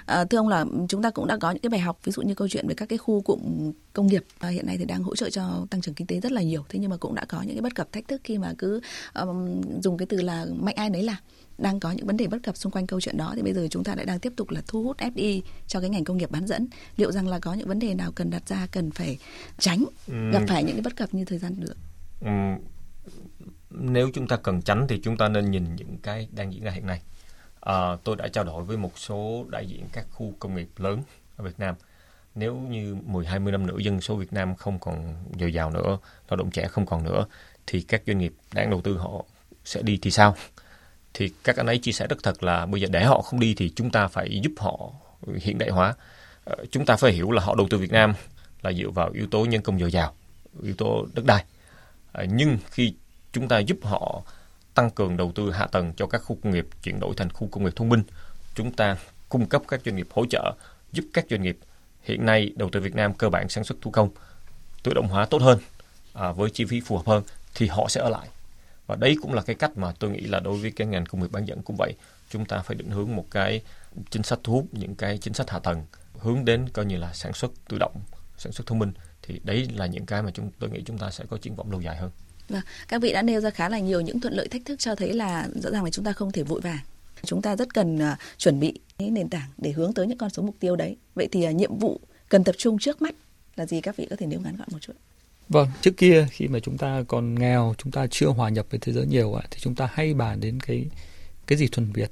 [0.06, 2.22] À, thưa ông là chúng ta cũng đã có những cái bài học ví dụ
[2.22, 5.02] như câu chuyện về các cái khu cụm công nghiệp à, hiện nay thì đang
[5.02, 6.64] hỗ trợ cho tăng trưởng kinh tế rất là nhiều.
[6.68, 8.80] Thế nhưng mà cũng đã có những cái bất cập thách thức khi mà cứ
[9.14, 11.16] um, dùng cái từ là mạnh ai nấy là
[11.58, 13.32] đang có những vấn đề bất cập xung quanh câu chuyện đó.
[13.36, 15.90] Thì bây giờ chúng ta lại đang tiếp tục là thu hút FDI cho cái
[15.90, 16.66] ngành công nghiệp bán dẫn.
[16.96, 19.18] Liệu rằng là có những vấn đề nào cần đặt ra cần phải
[19.58, 21.56] tránh gặp phải những cái bất cập như thời gian
[22.20, 22.30] ừ.
[23.70, 26.70] nếu chúng ta cần tránh thì chúng ta nên nhìn những cái đang diễn ra
[26.70, 27.00] hiện nay
[27.66, 31.02] à, tôi đã trao đổi với một số đại diện các khu công nghiệp lớn
[31.36, 31.74] ở Việt Nam
[32.36, 35.98] nếu như 10-20 năm nữa dân số Việt Nam không còn dồi dào nữa,
[36.28, 37.26] lao động trẻ không còn nữa,
[37.66, 39.24] thì các doanh nghiệp đang đầu tư họ
[39.64, 40.34] sẽ đi thì sao?
[41.14, 43.54] Thì các anh ấy chia sẻ rất thật là bây giờ để họ không đi
[43.54, 44.90] thì chúng ta phải giúp họ
[45.36, 45.94] hiện đại hóa.
[46.44, 48.14] Ờ, chúng ta phải hiểu là họ đầu tư Việt Nam
[48.62, 50.14] là dựa vào yếu tố nhân công dồi dào,
[50.62, 51.44] yếu tố đất đai.
[52.12, 52.94] Ờ, nhưng khi
[53.32, 54.22] chúng ta giúp họ
[54.76, 57.48] tăng cường đầu tư hạ tầng cho các khu công nghiệp chuyển đổi thành khu
[57.50, 58.02] công nghiệp thông minh.
[58.54, 58.96] Chúng ta
[59.28, 60.54] cung cấp các doanh nghiệp hỗ trợ
[60.92, 61.58] giúp các doanh nghiệp
[62.02, 64.08] hiện nay đầu tư Việt Nam cơ bản sản xuất thủ công
[64.82, 65.58] tự động hóa tốt hơn
[66.12, 67.22] à, với chi phí phù hợp hơn
[67.54, 68.28] thì họ sẽ ở lại.
[68.86, 71.20] Và đấy cũng là cái cách mà tôi nghĩ là đối với cái ngành công
[71.20, 71.92] nghiệp bán dẫn cũng vậy.
[72.30, 73.62] Chúng ta phải định hướng một cái
[74.10, 75.84] chính sách thu hút những cái chính sách hạ tầng
[76.18, 77.94] hướng đến coi như là sản xuất tự động
[78.38, 78.92] sản xuất thông minh.
[79.22, 81.70] Thì đấy là những cái mà chúng tôi nghĩ chúng ta sẽ có triển vọng
[81.70, 82.10] lâu dài hơn.
[82.48, 84.94] Vâng, các vị đã nêu ra khá là nhiều những thuận lợi thách thức cho
[84.94, 86.78] thấy là rõ ràng là chúng ta không thể vội vàng.
[87.24, 90.30] Chúng ta rất cần uh, chuẩn bị cái nền tảng để hướng tới những con
[90.30, 90.96] số mục tiêu đấy.
[91.14, 93.14] Vậy thì uh, nhiệm vụ cần tập trung trước mắt
[93.56, 94.92] là gì các vị có thể nêu ngắn gọn một chút?
[95.48, 98.80] Vâng, trước kia khi mà chúng ta còn nghèo, chúng ta chưa hòa nhập với
[98.80, 100.86] thế giới nhiều thì chúng ta hay bàn đến cái
[101.46, 102.10] cái gì thuần Việt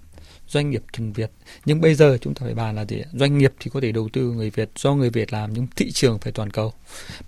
[0.48, 1.30] doanh nghiệp thuần Việt.
[1.64, 3.02] Nhưng bây giờ chúng ta phải bàn là gì?
[3.12, 5.92] Doanh nghiệp thì có thể đầu tư người Việt do người Việt làm nhưng thị
[5.92, 6.72] trường phải toàn cầu.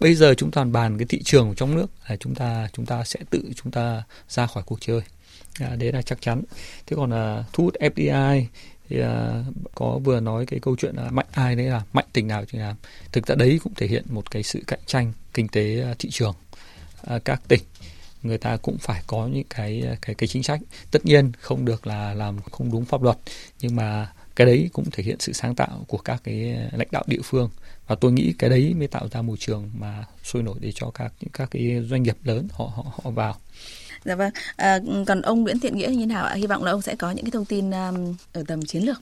[0.00, 3.04] Bây giờ chúng ta bàn cái thị trường trong nước là chúng ta chúng ta
[3.04, 5.00] sẽ tự chúng ta ra khỏi cuộc chơi.
[5.60, 6.42] À, đấy là chắc chắn.
[6.86, 8.44] Thế còn là thu hút FDI
[8.88, 9.44] thì à,
[9.74, 12.58] có vừa nói cái câu chuyện là mạnh ai đấy là mạnh tỉnh nào thì
[12.58, 12.76] làm.
[13.12, 16.10] Thực ra đấy cũng thể hiện một cái sự cạnh tranh kinh tế à, thị
[16.10, 16.34] trường
[17.04, 17.60] à, các tỉnh
[18.22, 20.60] người ta cũng phải có những cái cái cái chính sách
[20.90, 23.16] tất nhiên không được là làm không đúng pháp luật
[23.60, 27.04] nhưng mà cái đấy cũng thể hiện sự sáng tạo của các cái lãnh đạo
[27.06, 27.50] địa phương
[27.86, 30.90] và tôi nghĩ cái đấy mới tạo ra môi trường mà sôi nổi để cho
[30.90, 33.36] các các cái doanh nghiệp lớn họ họ họ vào
[34.04, 34.32] Dạ vâng.
[34.56, 36.34] À, còn ông Nguyễn Thiện Nghĩa như thế nào ạ?
[36.34, 38.96] Hy vọng là ông sẽ có những cái thông tin um, ở tầm chiến lược.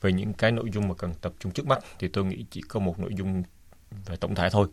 [0.00, 2.60] Về những cái nội dung mà cần tập trung trước mắt thì tôi nghĩ chỉ
[2.60, 3.42] có một nội dung
[4.06, 4.68] về tổng thể thôi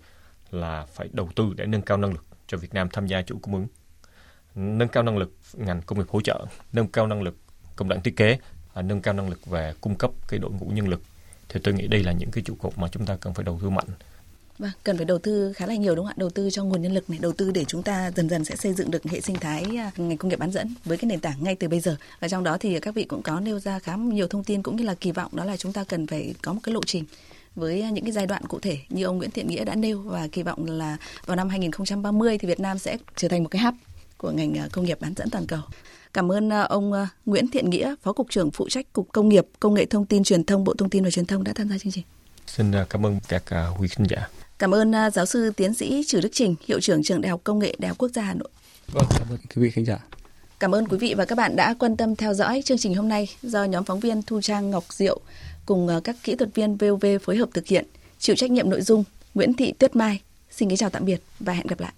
[0.51, 3.37] là phải đầu tư để nâng cao năng lực cho Việt Nam tham gia chuỗi
[3.41, 3.67] cung ứng
[4.55, 7.35] nâng cao năng lực ngành công nghiệp hỗ trợ nâng cao năng lực
[7.75, 8.37] công đoạn thiết kế
[8.73, 11.01] và nâng cao năng lực về cung cấp cái đội ngũ nhân lực
[11.49, 13.59] thì tôi nghĩ đây là những cái trụ cột mà chúng ta cần phải đầu
[13.61, 13.87] tư mạnh
[14.59, 16.17] Vâng, cần phải đầu tư khá là nhiều đúng không ạ?
[16.17, 18.55] Đầu tư cho nguồn nhân lực này, đầu tư để chúng ta dần dần sẽ
[18.55, 21.19] xây dựng được hệ sinh thái à, ngành công nghiệp bán dẫn với cái nền
[21.19, 21.95] tảng ngay từ bây giờ.
[22.19, 24.75] Và trong đó thì các vị cũng có nêu ra khá nhiều thông tin cũng
[24.75, 27.05] như là kỳ vọng đó là chúng ta cần phải có một cái lộ trình
[27.55, 30.27] với những cái giai đoạn cụ thể như ông Nguyễn Thiện Nghĩa đã nêu và
[30.31, 33.75] kỳ vọng là vào năm 2030 thì Việt Nam sẽ trở thành một cái hub
[34.17, 35.59] của ngành à, công nghiệp bán dẫn toàn cầu.
[36.13, 39.29] Cảm ơn à, ông à, Nguyễn Thiện Nghĩa, Phó Cục trưởng phụ trách Cục Công
[39.29, 41.69] nghiệp, Công nghệ Thông tin Truyền thông, Bộ Thông tin và Truyền thông đã tham
[41.69, 42.03] gia chương trình.
[42.47, 43.43] Xin cảm ơn các
[43.79, 44.29] quý khán giả.
[44.59, 47.59] Cảm ơn giáo sư tiến sĩ Trử Đức Trình, Hiệu trưởng Trường Đại học Công
[47.59, 48.49] nghệ Đại học Quốc gia Hà Nội.
[48.87, 49.99] Vâng, cảm ơn quý vị khán giả.
[50.59, 53.09] Cảm ơn quý vị và các bạn đã quan tâm theo dõi chương trình hôm
[53.09, 55.19] nay do nhóm phóng viên Thu Trang Ngọc Diệu
[55.65, 57.85] cùng ờ, các kỹ thuật viên VOV phối hợp thực hiện.
[58.19, 59.03] Chịu trách nhiệm nội dung
[59.33, 60.21] Nguyễn Thị Tuyết Mai.
[60.51, 61.93] Xin kính chào tạm biệt và hẹn gặp lại.